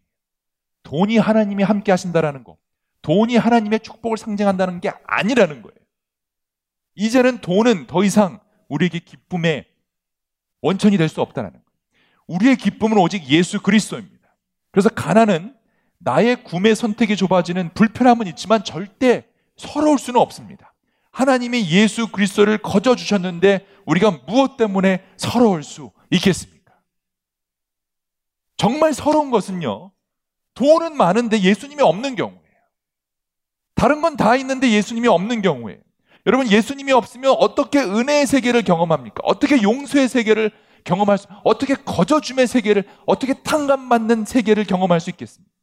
돈이 0.83 1.17
하나님이 1.17 1.63
함께 1.63 1.91
하신다라는 1.91 2.43
거. 2.43 2.57
돈이 3.01 3.37
하나님의 3.37 3.79
축복을 3.79 4.17
상징한다는 4.17 4.81
게 4.81 4.91
아니라는 5.05 5.61
거예요. 5.61 5.75
이제는 6.95 7.39
돈은 7.41 7.87
더 7.87 8.03
이상 8.03 8.39
우리에게 8.67 8.99
기쁨의 8.99 9.65
원천이 10.61 10.97
될 10.97 11.09
수 11.09 11.21
없다는 11.21 11.51
거예요. 11.51 11.63
우리의 12.27 12.55
기쁨은 12.57 12.97
오직 12.97 13.27
예수 13.29 13.61
그리스도입니다. 13.61 14.35
그래서 14.71 14.89
가난은 14.89 15.55
나의 15.97 16.43
구매 16.43 16.75
선택이 16.75 17.15
좁아지는 17.15 17.73
불편함은 17.73 18.27
있지만 18.27 18.63
절대 18.63 19.25
서러울 19.57 19.97
수는 19.97 20.19
없습니다. 20.19 20.73
하나님이 21.15 21.69
예수 21.69 22.09
그리스도를 22.09 22.57
거저 22.57 22.95
주셨는데 22.95 23.65
우리가 23.85 24.11
무엇 24.27 24.57
때문에 24.57 25.01
서러울 25.15 25.63
수 25.63 25.91
있겠습니까? 26.11 26.73
정말 28.57 28.93
서러운 28.93 29.31
것은요. 29.31 29.91
돈은 30.55 30.97
많은데 30.97 31.39
예수님이 31.39 31.81
없는 31.83 32.15
경우예요. 32.15 32.41
다른 33.75 34.01
건 34.01 34.17
다 34.17 34.35
있는데 34.35 34.69
예수님이 34.71 35.07
없는 35.07 35.41
경우에 35.41 35.79
여러분 36.25 36.49
예수님이 36.49 36.91
없으면 36.91 37.33
어떻게 37.39 37.79
은혜의 37.79 38.27
세계를 38.27 38.63
경험합니까? 38.63 39.21
어떻게 39.23 39.61
용서의 39.61 40.09
세계를 40.09 40.51
경험할 40.83 41.17
수, 41.17 41.27
어떻게 41.45 41.75
거저줌의 41.75 42.47
세계를, 42.47 42.83
어떻게 43.05 43.33
탕감받는 43.41 44.25
세계를 44.25 44.65
경험할 44.65 44.99
수 44.99 45.09
있겠습니까? 45.11 45.54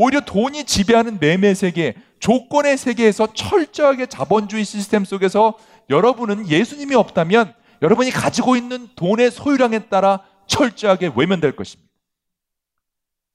오히려 0.00 0.20
돈이 0.20 0.62
지배하는 0.62 1.18
매매 1.18 1.54
세계, 1.54 1.96
조건의 2.20 2.78
세계에서 2.78 3.32
철저하게 3.32 4.06
자본주의 4.06 4.64
시스템 4.64 5.04
속에서 5.04 5.58
여러분은 5.90 6.48
예수님이 6.48 6.94
없다면 6.94 7.52
여러분이 7.82 8.12
가지고 8.12 8.54
있는 8.54 8.86
돈의 8.94 9.32
소유량에 9.32 9.88
따라 9.88 10.22
철저하게 10.46 11.10
외면될 11.16 11.56
것입니다. 11.56 11.92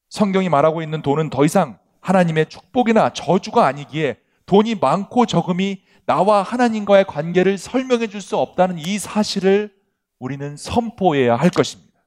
성경이 0.08 0.48
말하고 0.48 0.82
있는 0.82 1.02
돈은 1.02 1.32
더 1.32 1.44
이상 1.44 1.80
하나님의 2.00 2.46
축복이나 2.48 3.12
저주가 3.12 3.66
아니기에 3.66 4.20
돈이 4.46 4.76
많고 4.76 5.26
적음이 5.26 5.82
나와 6.06 6.44
하나님과의 6.44 7.06
관계를 7.08 7.58
설명해 7.58 8.08
줄 8.08 8.22
수 8.22 8.38
없다는 8.38 8.78
이 8.78 9.00
사실을 9.00 9.74
우리는 10.18 10.56
선포해야 10.56 11.36
할 11.36 11.50
것입니다. 11.50 12.06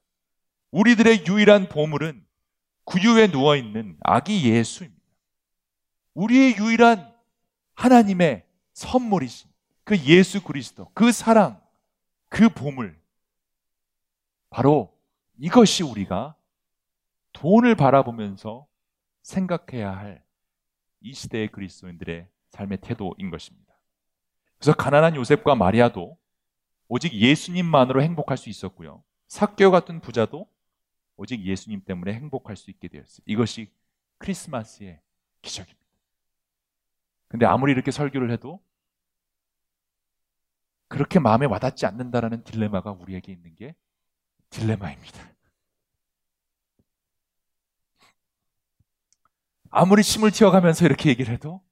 우리들의 0.70 1.26
유일한 1.26 1.68
보물은 1.68 2.25
구유에 2.86 3.30
누워 3.30 3.54
있는 3.56 3.96
아기 4.02 4.50
예수입니다. 4.50 5.02
우리의 6.14 6.56
유일한 6.56 7.14
하나님의 7.74 8.46
선물이신 8.72 9.50
그 9.84 9.98
예수 10.04 10.42
그리스도, 10.42 10.90
그 10.94 11.12
사랑, 11.12 11.60
그 12.30 12.48
보물. 12.48 12.98
바로 14.48 14.98
이것이 15.38 15.82
우리가 15.82 16.34
돈을 17.34 17.74
바라보면서 17.74 18.66
생각해야 19.22 19.94
할 19.94 20.26
이 21.06 21.12
시대의 21.12 21.52
그리스도인들의 21.52 22.26
삶의 22.50 22.78
태도인 22.80 23.30
것입니다. 23.30 23.74
그래서 24.58 24.74
가난한 24.74 25.14
요셉과 25.14 25.54
마리아도 25.54 26.18
오직 26.88 27.12
예수님만으로 27.12 28.02
행복할 28.02 28.36
수 28.36 28.48
있었고요. 28.48 29.04
사케오 29.28 29.70
같은 29.70 30.00
부자도 30.00 30.48
오직 31.16 31.42
예수님 31.42 31.82
때문에 31.84 32.12
행복할 32.14 32.56
수 32.56 32.70
있게 32.70 32.88
되었어요. 32.88 33.24
이것이 33.26 33.70
크리스마스의 34.18 35.00
기적입니다. 35.42 35.80
근데 37.28 37.46
아무리 37.46 37.72
이렇게 37.72 37.90
설교를 37.90 38.30
해도 38.30 38.62
그렇게 40.88 41.18
마음에 41.18 41.46
와닿지 41.46 41.86
않는다라는 41.86 42.44
딜레마가 42.44 42.92
우리에게 42.92 43.32
있는 43.32 43.54
게 43.56 43.74
딜레마입니다. 44.50 45.36
아무리 49.70 50.02
침을 50.02 50.30
튀어가면서 50.30 50.86
이렇게 50.86 51.10
얘기를 51.10 51.34
해도 51.34 51.62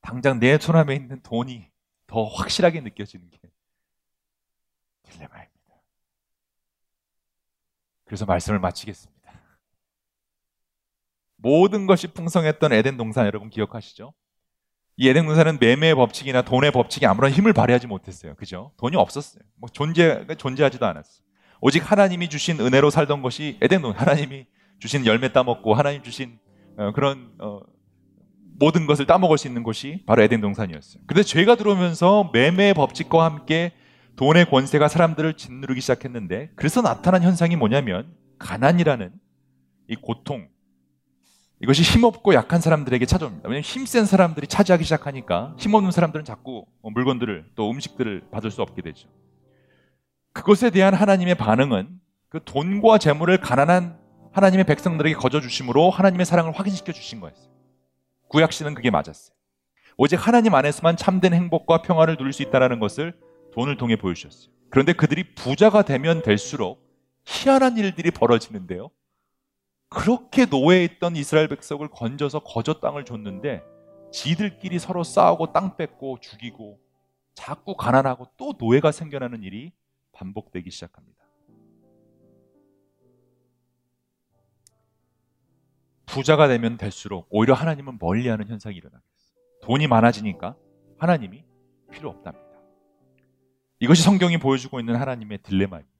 당장 0.00 0.40
내 0.40 0.58
손안에 0.58 0.94
있는 0.94 1.22
돈이 1.22 1.70
더 2.06 2.24
확실하게 2.24 2.80
느껴지는 2.80 3.28
게 3.30 3.38
딜레마입니다. 5.02 5.59
그래서 8.10 8.26
말씀을 8.26 8.58
마치겠습니다. 8.58 9.22
모든 11.36 11.86
것이 11.86 12.08
풍성했던 12.08 12.72
에덴 12.72 12.96
동산 12.96 13.24
여러분 13.24 13.50
기억하시죠? 13.50 14.12
이 14.96 15.08
에덴 15.08 15.26
동산은 15.26 15.58
매매의 15.60 15.94
법칙이나 15.94 16.42
돈의 16.42 16.72
법칙이 16.72 17.06
아무런 17.06 17.30
힘을 17.30 17.52
발휘하지 17.52 17.86
못했어요. 17.86 18.34
그죠? 18.34 18.72
돈이 18.78 18.96
없었어요. 18.96 19.44
뭐 19.54 19.68
존재, 19.68 20.26
존재하지도 20.36 20.84
않았어요. 20.84 21.24
오직 21.60 21.88
하나님이 21.88 22.28
주신 22.28 22.58
은혜로 22.58 22.90
살던 22.90 23.22
것이 23.22 23.58
에덴 23.62 23.80
동산. 23.80 24.00
하나님이 24.00 24.46
주신 24.80 25.06
열매 25.06 25.32
따먹고 25.32 25.74
하나님 25.74 26.02
주신 26.02 26.40
어, 26.78 26.90
그런 26.90 27.30
어, 27.38 27.60
모든 28.58 28.86
것을 28.86 29.06
따먹을 29.06 29.38
수 29.38 29.46
있는 29.46 29.62
곳이 29.62 30.02
바로 30.04 30.24
에덴 30.24 30.40
동산이었어요. 30.40 31.04
근데 31.06 31.22
죄가 31.22 31.54
들어오면서 31.54 32.30
매매 32.32 32.72
법칙과 32.72 33.24
함께 33.24 33.72
돈의 34.20 34.50
권세가 34.50 34.88
사람들을 34.88 35.32
짓누르기 35.38 35.80
시작했는데 35.80 36.50
그래서 36.54 36.82
나타난 36.82 37.22
현상이 37.22 37.56
뭐냐면 37.56 38.14
가난이라는 38.38 39.12
이 39.88 39.96
고통, 39.96 40.46
이것이 41.62 41.82
힘없고 41.82 42.34
약한 42.34 42.60
사람들에게 42.60 43.06
찾아옵니다. 43.06 43.48
왜냐하면 43.48 43.62
힘센 43.62 44.04
사람들이 44.04 44.46
차지하기 44.46 44.84
시작하니까 44.84 45.54
힘없는 45.58 45.90
사람들은 45.90 46.26
자꾸 46.26 46.66
물건들을 46.82 47.52
또 47.54 47.70
음식들을 47.70 48.24
받을 48.30 48.50
수 48.50 48.60
없게 48.60 48.82
되죠. 48.82 49.08
그것에 50.34 50.68
대한 50.68 50.92
하나님의 50.92 51.36
반응은 51.36 51.88
그 52.28 52.40
돈과 52.44 52.98
재물을 52.98 53.40
가난한 53.40 53.98
하나님의 54.32 54.66
백성들에게 54.66 55.14
거저 55.16 55.40
주심으로 55.40 55.88
하나님의 55.88 56.26
사랑을 56.26 56.52
확인시켜 56.52 56.92
주신 56.92 57.20
거였어요. 57.20 57.48
구약 58.28 58.52
시는 58.52 58.74
그게 58.74 58.90
맞았어요. 58.90 59.34
오직 59.96 60.16
하나님 60.16 60.54
안에서만 60.54 60.98
참된 60.98 61.32
행복과 61.32 61.80
평화를 61.80 62.18
누릴 62.18 62.34
수 62.34 62.42
있다는 62.42 62.80
것을 62.80 63.14
돈을 63.52 63.76
통해 63.76 63.96
보여주셨어요. 63.96 64.52
그런데 64.70 64.92
그들이 64.92 65.34
부자가 65.34 65.82
되면 65.82 66.22
될수록 66.22 66.88
희한한 67.24 67.76
일들이 67.76 68.10
벌어지는데요. 68.10 68.90
그렇게 69.88 70.46
노예에 70.46 70.84
있던 70.84 71.16
이스라엘 71.16 71.48
백성을 71.48 71.86
건져서 71.88 72.40
거저 72.40 72.74
땅을 72.74 73.04
줬는데 73.04 73.62
지들끼리 74.12 74.78
서로 74.78 75.02
싸우고 75.02 75.52
땅 75.52 75.76
뺏고 75.76 76.20
죽이고 76.20 76.80
자꾸 77.34 77.76
가난하고 77.76 78.28
또 78.36 78.54
노예가 78.58 78.92
생겨나는 78.92 79.42
일이 79.42 79.72
반복되기 80.12 80.70
시작합니다. 80.70 81.18
부자가 86.06 86.48
되면 86.48 86.76
될수록 86.76 87.26
오히려 87.30 87.54
하나님은 87.54 87.98
멀리하는 88.00 88.48
현상이 88.48 88.76
일어나겠어요. 88.76 89.10
돈이 89.62 89.86
많아지니까 89.86 90.56
하나님이 90.98 91.44
필요 91.90 92.10
없답니다. 92.10 92.49
이것이 93.80 94.02
성경이 94.02 94.36
보여주고 94.38 94.78
있는 94.78 94.96
하나님의 94.96 95.38
딜레마입니다. 95.38 95.90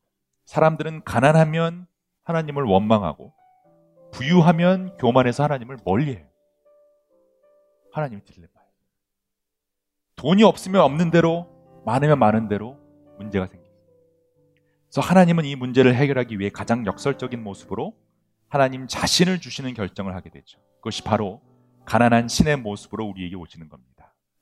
사람들은 0.44 1.02
가난하면 1.04 1.86
하나님을 2.24 2.62
원망하고 2.64 3.32
부유하면 4.12 4.98
교만해서 4.98 5.44
하나님을 5.44 5.78
멀리해요. 5.84 6.26
하나님의 7.92 8.24
딜레마예요. 8.24 8.70
돈이 10.16 10.42
없으면 10.42 10.82
없는 10.82 11.10
대로 11.10 11.48
많으면 11.86 12.18
많은 12.18 12.48
대로 12.48 12.78
문제가 13.18 13.46
생깁니다. 13.46 13.70
그래서 14.86 15.00
하나님은 15.00 15.46
이 15.46 15.56
문제를 15.56 15.94
해결하기 15.94 16.38
위해 16.38 16.50
가장 16.50 16.84
역설적인 16.84 17.42
모습으로 17.42 17.96
하나님 18.48 18.88
자신을 18.88 19.40
주시는 19.40 19.72
결정을 19.72 20.14
하게 20.14 20.28
되죠. 20.28 20.58
그것이 20.76 21.02
바로 21.02 21.40
가난한 21.86 22.28
신의 22.28 22.58
모습으로 22.58 23.06
우리에게 23.06 23.36
오시는 23.36 23.68
겁니다. 23.68 23.99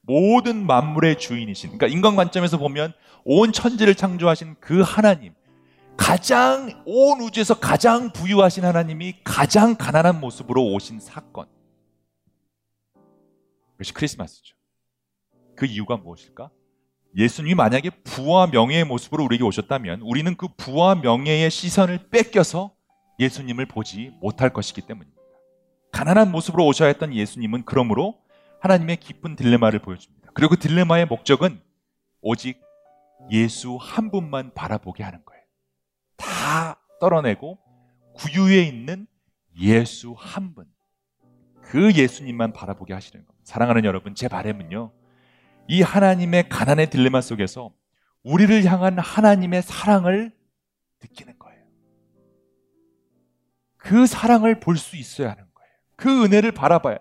모든 0.09 0.67
만물의 0.67 1.19
주인이신, 1.19 1.77
그러니까 1.77 1.87
인간 1.87 2.17
관점에서 2.17 2.57
보면 2.57 2.95
온 3.25 3.53
천지를 3.53 3.95
창조하신 3.95 4.57
그 4.59 4.81
하나님, 4.81 5.35
가장 5.99 6.83
온 6.87 7.21
우주에서 7.21 7.61
가장 7.61 8.11
부유하신 8.13 8.65
하나님이 8.65 9.17
가장 9.23 9.77
가난한 9.77 10.19
모습으로 10.21 10.65
오신 10.73 11.01
사건. 11.01 11.47
그것이 13.73 13.93
크리스마스죠. 13.93 14.57
그 15.55 15.67
이유가 15.67 15.99
무엇일까? 15.99 16.51
예수님이 17.17 17.55
만약에 17.55 17.91
부와 18.05 18.47
명예의 18.47 18.85
모습으로 18.85 19.25
우리에게 19.25 19.45
오셨다면 19.45 20.01
우리는 20.03 20.37
그 20.37 20.49
부와 20.57 20.95
명예의 20.97 21.51
시선을 21.51 22.09
뺏겨서 22.11 22.73
예수님을 23.21 23.67
보지 23.67 24.13
못할 24.21 24.53
것이기 24.53 24.83
때문입니다. 24.83 25.21
가난한 25.93 26.31
모습으로 26.31 26.65
오셔야 26.67 26.89
했던 26.89 27.15
예수님은 27.15 27.65
그러므로 27.67 28.17
하나님의 28.61 28.97
깊은 28.99 29.37
딜레마를 29.37 29.79
보여줍니다. 29.81 30.31
그리고 30.35 30.55
그 30.55 30.61
딜레마의 30.61 31.07
목적은 31.07 31.61
오직 32.21 32.61
예수 33.31 33.77
한 33.81 34.11
분만 34.11 34.53
바라보게 34.55 35.03
하는 35.03 35.25
거예요. 35.25 35.43
다 36.17 36.81
떨어내고 37.01 37.59
구유에 38.17 38.63
있는 38.63 39.07
예수 39.61 40.15
한 40.17 40.55
분. 40.55 40.67
그 41.63 41.93
예수님만 41.93 42.53
바라보게 42.53 42.95
하시는 42.95 43.25
겁니다. 43.25 43.45
사랑하는 43.45 43.85
여러분, 43.85 44.15
제 44.15 44.27
바람은요. 44.29 44.93
이 45.69 45.83
하나님의 45.83 46.49
가난의 46.49 46.91
딜레마 46.91 47.21
속에서 47.21 47.73
우리를 48.23 48.65
향한 48.65 48.99
하나님의 48.99 49.63
사랑을 49.63 50.33
느끼는 51.03 51.39
거예요. 51.39 51.63
그 53.77 54.07
사랑을 54.07 54.61
볼 54.61 54.77
수 54.77 54.97
있어야 54.97 55.31
하는 55.31 55.45
거예요. 55.55 55.71
그 55.97 56.25
은혜를 56.25 56.53
바라봐야. 56.53 56.99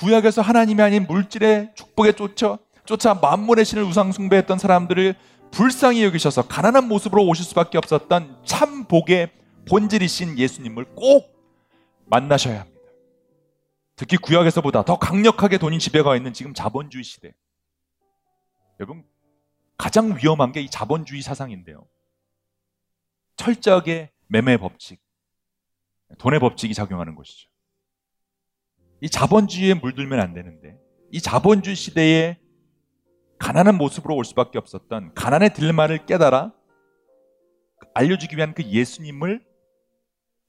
구약에서 0.00 0.40
하나님이 0.40 0.82
아닌 0.82 1.06
물질의 1.06 1.72
축복에 1.74 2.12
쫓아 2.12 2.58
쫓아 2.86 3.12
만물의 3.14 3.66
신을 3.66 3.84
우상 3.84 4.12
숭배했던 4.12 4.58
사람들을 4.58 5.14
불쌍히 5.50 6.02
여기셔서 6.04 6.48
가난한 6.48 6.88
모습으로 6.88 7.26
오실 7.26 7.44
수밖에 7.44 7.76
없었던 7.76 8.42
참 8.46 8.84
복의 8.86 9.30
본질이신 9.68 10.38
예수님을 10.38 10.94
꼭 10.94 11.36
만나셔야 12.06 12.60
합니다. 12.60 12.80
특히 13.94 14.16
구약에서보다 14.16 14.84
더 14.84 14.98
강력하게 14.98 15.58
돈이 15.58 15.78
지배가 15.78 16.16
있는 16.16 16.32
지금 16.32 16.54
자본주의 16.54 17.04
시대. 17.04 17.34
여러분, 18.80 19.04
가장 19.76 20.16
위험한 20.16 20.52
게 20.52 20.62
이 20.62 20.70
자본주의 20.70 21.20
사상인데요. 21.20 21.86
철저하게 23.36 24.12
매매 24.28 24.56
법칙, 24.56 24.98
돈의 26.18 26.40
법칙이 26.40 26.72
작용하는 26.72 27.14
것이죠. 27.14 27.49
이 29.00 29.08
자본주의에 29.08 29.74
물들면 29.74 30.20
안 30.20 30.34
되는데, 30.34 30.76
이 31.10 31.20
자본주의 31.20 31.74
시대에 31.76 32.38
가난한 33.38 33.76
모습으로 33.76 34.14
올 34.16 34.24
수밖에 34.24 34.58
없었던 34.58 35.14
가난의 35.14 35.54
딜레마를 35.54 36.04
깨달아 36.06 36.52
알려주기 37.94 38.36
위한 38.36 38.52
그 38.54 38.62
예수님을 38.62 39.42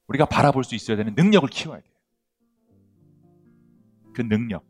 우리가 0.08 0.26
바라볼 0.26 0.66
수 0.66 0.76
있어야 0.76 0.98
되는 0.98 1.16
능력을 1.16 1.48
키워야 1.50 1.80
돼요. 1.80 1.94
그 4.14 4.22
능력. 4.22 4.66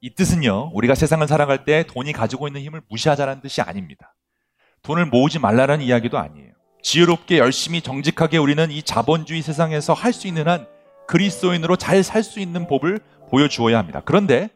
이 0.00 0.14
뜻은요, 0.14 0.70
우리가 0.74 0.94
세상을 0.94 1.26
살아갈 1.26 1.64
때 1.64 1.84
돈이 1.88 2.12
가지고 2.12 2.46
있는 2.46 2.60
힘을 2.60 2.82
무시하자는 2.88 3.40
뜻이 3.40 3.60
아닙니다. 3.60 4.14
돈을 4.82 5.06
모으지 5.06 5.38
말라는 5.40 5.80
이야기도 5.80 6.18
아니에요. 6.18 6.52
지혜롭게 6.82 7.38
열심히 7.38 7.80
정직하게 7.80 8.38
우리는 8.38 8.70
이 8.70 8.82
자본주의 8.82 9.42
세상에서 9.42 9.92
할 9.92 10.12
수 10.12 10.26
있는 10.28 10.48
한 10.48 10.66
그리스도인으로 11.06 11.76
잘 11.76 12.02
살 12.02 12.22
수 12.22 12.40
있는 12.40 12.66
법을 12.66 13.00
보여주어야 13.30 13.78
합니다. 13.78 14.02
그런데 14.04 14.48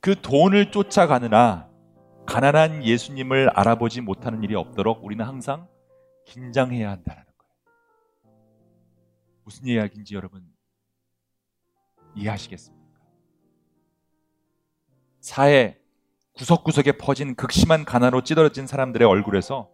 그 0.00 0.20
돈을 0.20 0.70
쫓아가느라 0.70 1.68
가난한 2.26 2.84
예수님을 2.84 3.50
알아보지 3.50 4.00
못하는 4.00 4.42
일이 4.42 4.54
없도록 4.54 5.04
우리는 5.04 5.24
항상 5.24 5.68
긴장해야 6.26 6.90
한다는 6.90 7.22
거예요. 7.22 8.44
무슨 9.44 9.66
이야기인지 9.66 10.14
여러분 10.14 10.42
이해하시겠습니까? 12.14 12.84
사회 15.20 15.78
구석구석에 16.34 16.92
퍼진 16.92 17.34
극심한 17.34 17.84
가난으로 17.84 18.22
찌들어진 18.24 18.66
사람들의 18.66 19.06
얼굴에서 19.06 19.70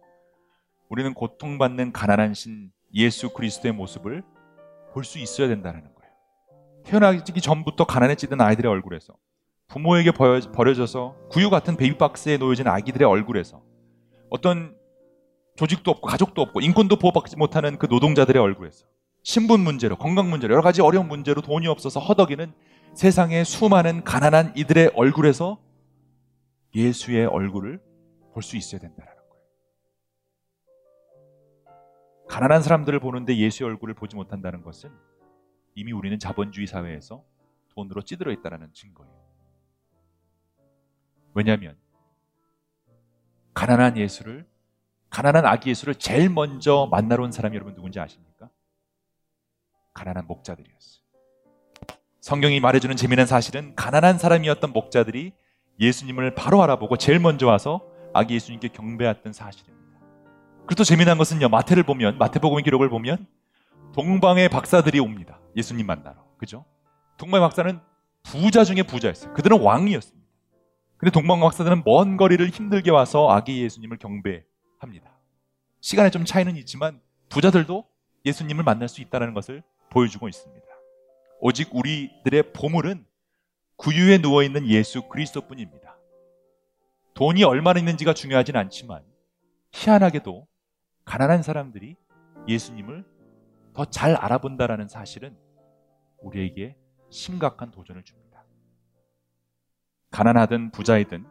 우리는 0.89 1.13
고통받는 1.13 1.93
가난한 1.93 2.33
신 2.33 2.71
예수 2.93 3.31
그리스도의 3.33 3.73
모습을 3.73 4.23
볼 4.93 5.03
수 5.05 5.19
있어야 5.19 5.47
된다는 5.47 5.81
거예요. 5.81 5.90
태어나기 6.83 7.39
전부터 7.41 7.85
가난해지던 7.85 8.41
아이들의 8.41 8.69
얼굴에서 8.71 9.15
부모에게 9.67 10.11
버려져서 10.11 11.15
구유 11.29 11.49
같은 11.49 11.77
베이비박스에 11.77 12.37
놓여진 12.37 12.67
아기들의 12.67 13.07
얼굴에서 13.07 13.61
어떤 14.29 14.75
조직도 15.55 15.91
없고 15.91 16.07
가족도 16.07 16.41
없고 16.41 16.61
인권도 16.61 16.97
보호받지 16.97 17.37
못하는 17.37 17.77
그 17.77 17.85
노동자들의 17.85 18.41
얼굴에서 18.41 18.85
신분 19.23 19.61
문제로 19.61 19.97
건강 19.97 20.29
문제로 20.29 20.53
여러 20.53 20.63
가지 20.63 20.81
어려운 20.81 21.07
문제로 21.07 21.41
돈이 21.41 21.67
없어서 21.67 21.99
허덕이는 21.99 22.53
세상의 22.95 23.45
수많은 23.45 24.03
가난한 24.03 24.53
이들의 24.55 24.91
얼굴에서 24.95 25.59
예수의 26.75 27.25
얼굴을 27.27 27.79
볼 28.33 28.43
수 28.43 28.57
있어야 28.57 28.79
된다는 28.79 29.11
거예요. 29.11 29.43
가난한 32.29 32.63
사람들을 32.63 32.99
보는데 32.99 33.37
예수의 33.37 33.69
얼굴을 33.69 33.93
보지 33.93 34.15
못한다는 34.15 34.63
것은 34.63 34.89
이미 35.75 35.91
우리는 35.91 36.17
자본주의 36.19 36.67
사회에서 36.67 37.23
돈으로 37.69 38.01
찌들어 38.01 38.31
있다는 38.31 38.73
증거예요. 38.73 39.21
왜냐하면 41.33 41.77
가난한 43.53 43.97
예수를 43.97 44.47
가난한 45.09 45.45
아기 45.45 45.69
예수를 45.69 45.95
제일 45.95 46.29
먼저 46.29 46.87
만나러 46.89 47.23
온 47.23 47.31
사람이 47.31 47.55
여러분 47.55 47.75
누군지 47.75 47.99
아십니까? 47.99 48.49
가난한 49.93 50.25
목자들이었어요. 50.27 51.01
성경이 52.21 52.59
말해주는 52.59 52.95
재미난 52.95 53.25
사실은 53.25 53.75
가난한 53.75 54.17
사람이었던 54.17 54.71
목자들이 54.71 55.33
예수님을 55.79 56.35
바로 56.35 56.61
알아보고 56.63 56.95
제일 56.95 57.19
먼저 57.19 57.47
와서 57.47 57.81
아기 58.13 58.35
예수님께 58.35 58.69
경배했던 58.69 59.33
사실입니다. 59.33 59.99
그리고 60.65 60.83
재미난 60.83 61.17
것은요, 61.17 61.49
마태를 61.49 61.83
보면, 61.83 62.17
마태복음 62.17 62.61
기록을 62.63 62.87
보면, 62.89 63.25
동방의 63.93 64.47
박사들이 64.47 64.99
옵니다. 64.99 65.40
예수님 65.55 65.85
만나러. 65.85 66.25
그죠? 66.37 66.65
동방의 67.17 67.47
박사는 67.47 67.79
부자 68.23 68.63
중에 68.63 68.83
부자였어요. 68.83 69.33
그들은 69.33 69.61
왕이었습니다. 69.61 70.27
근데 70.97 71.11
동방 71.11 71.39
박사들은 71.39 71.83
먼 71.85 72.17
거리를 72.17 72.47
힘들게 72.49 72.91
와서 72.91 73.29
아기 73.29 73.63
예수님을 73.63 73.97
경배합니다. 73.97 75.11
시간에 75.79 76.11
좀 76.11 76.25
차이는 76.25 76.55
있지만 76.57 77.01
부자들도 77.29 77.87
예수님을 78.25 78.63
만날 78.63 78.87
수 78.87 79.01
있다는 79.01 79.33
것을 79.33 79.63
보여주고 79.89 80.27
있습니다. 80.27 80.65
오직 81.39 81.73
우리들의 81.73 82.53
보물은 82.53 83.05
구유에 83.77 84.19
누워 84.19 84.43
있는 84.43 84.67
예수 84.67 85.01
그리스도뿐입니다. 85.09 85.97
돈이 87.15 87.43
얼마나 87.43 87.79
있는지가 87.79 88.13
중요하진 88.13 88.55
않지만 88.55 89.03
희한하게도 89.73 90.47
가난한 91.03 91.41
사람들이 91.41 91.95
예수님을 92.47 93.03
더 93.73 93.85
잘 93.85 94.15
알아본다라는 94.15 94.87
사실은 94.87 95.37
우리에게 96.19 96.75
심각한 97.09 97.71
도전을 97.71 98.03
줍니다. 98.03 98.45
가난하든 100.11 100.71
부자이든 100.71 101.25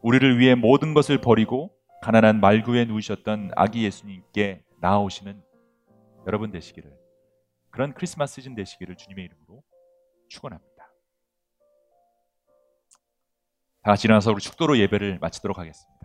우리를 0.00 0.38
위해 0.38 0.54
모든 0.54 0.94
것을 0.94 1.20
버리고 1.20 1.76
가난한 2.02 2.40
말구에 2.40 2.84
누우셨던 2.84 3.52
아기 3.56 3.84
예수님께 3.84 4.64
나아오시는 4.80 5.42
여러분 6.26 6.50
되시기를 6.50 6.94
그런 7.70 7.94
크리스마스 7.94 8.36
시즌 8.36 8.54
되시기를 8.54 8.96
주님의 8.96 9.24
이름으로 9.24 9.62
축원합니다. 10.28 10.76
다 13.82 13.92
같이 13.92 14.06
일어나서 14.06 14.32
우리 14.32 14.40
축도로 14.40 14.78
예배를 14.78 15.18
마치도록 15.20 15.58
하겠습니다. 15.58 15.95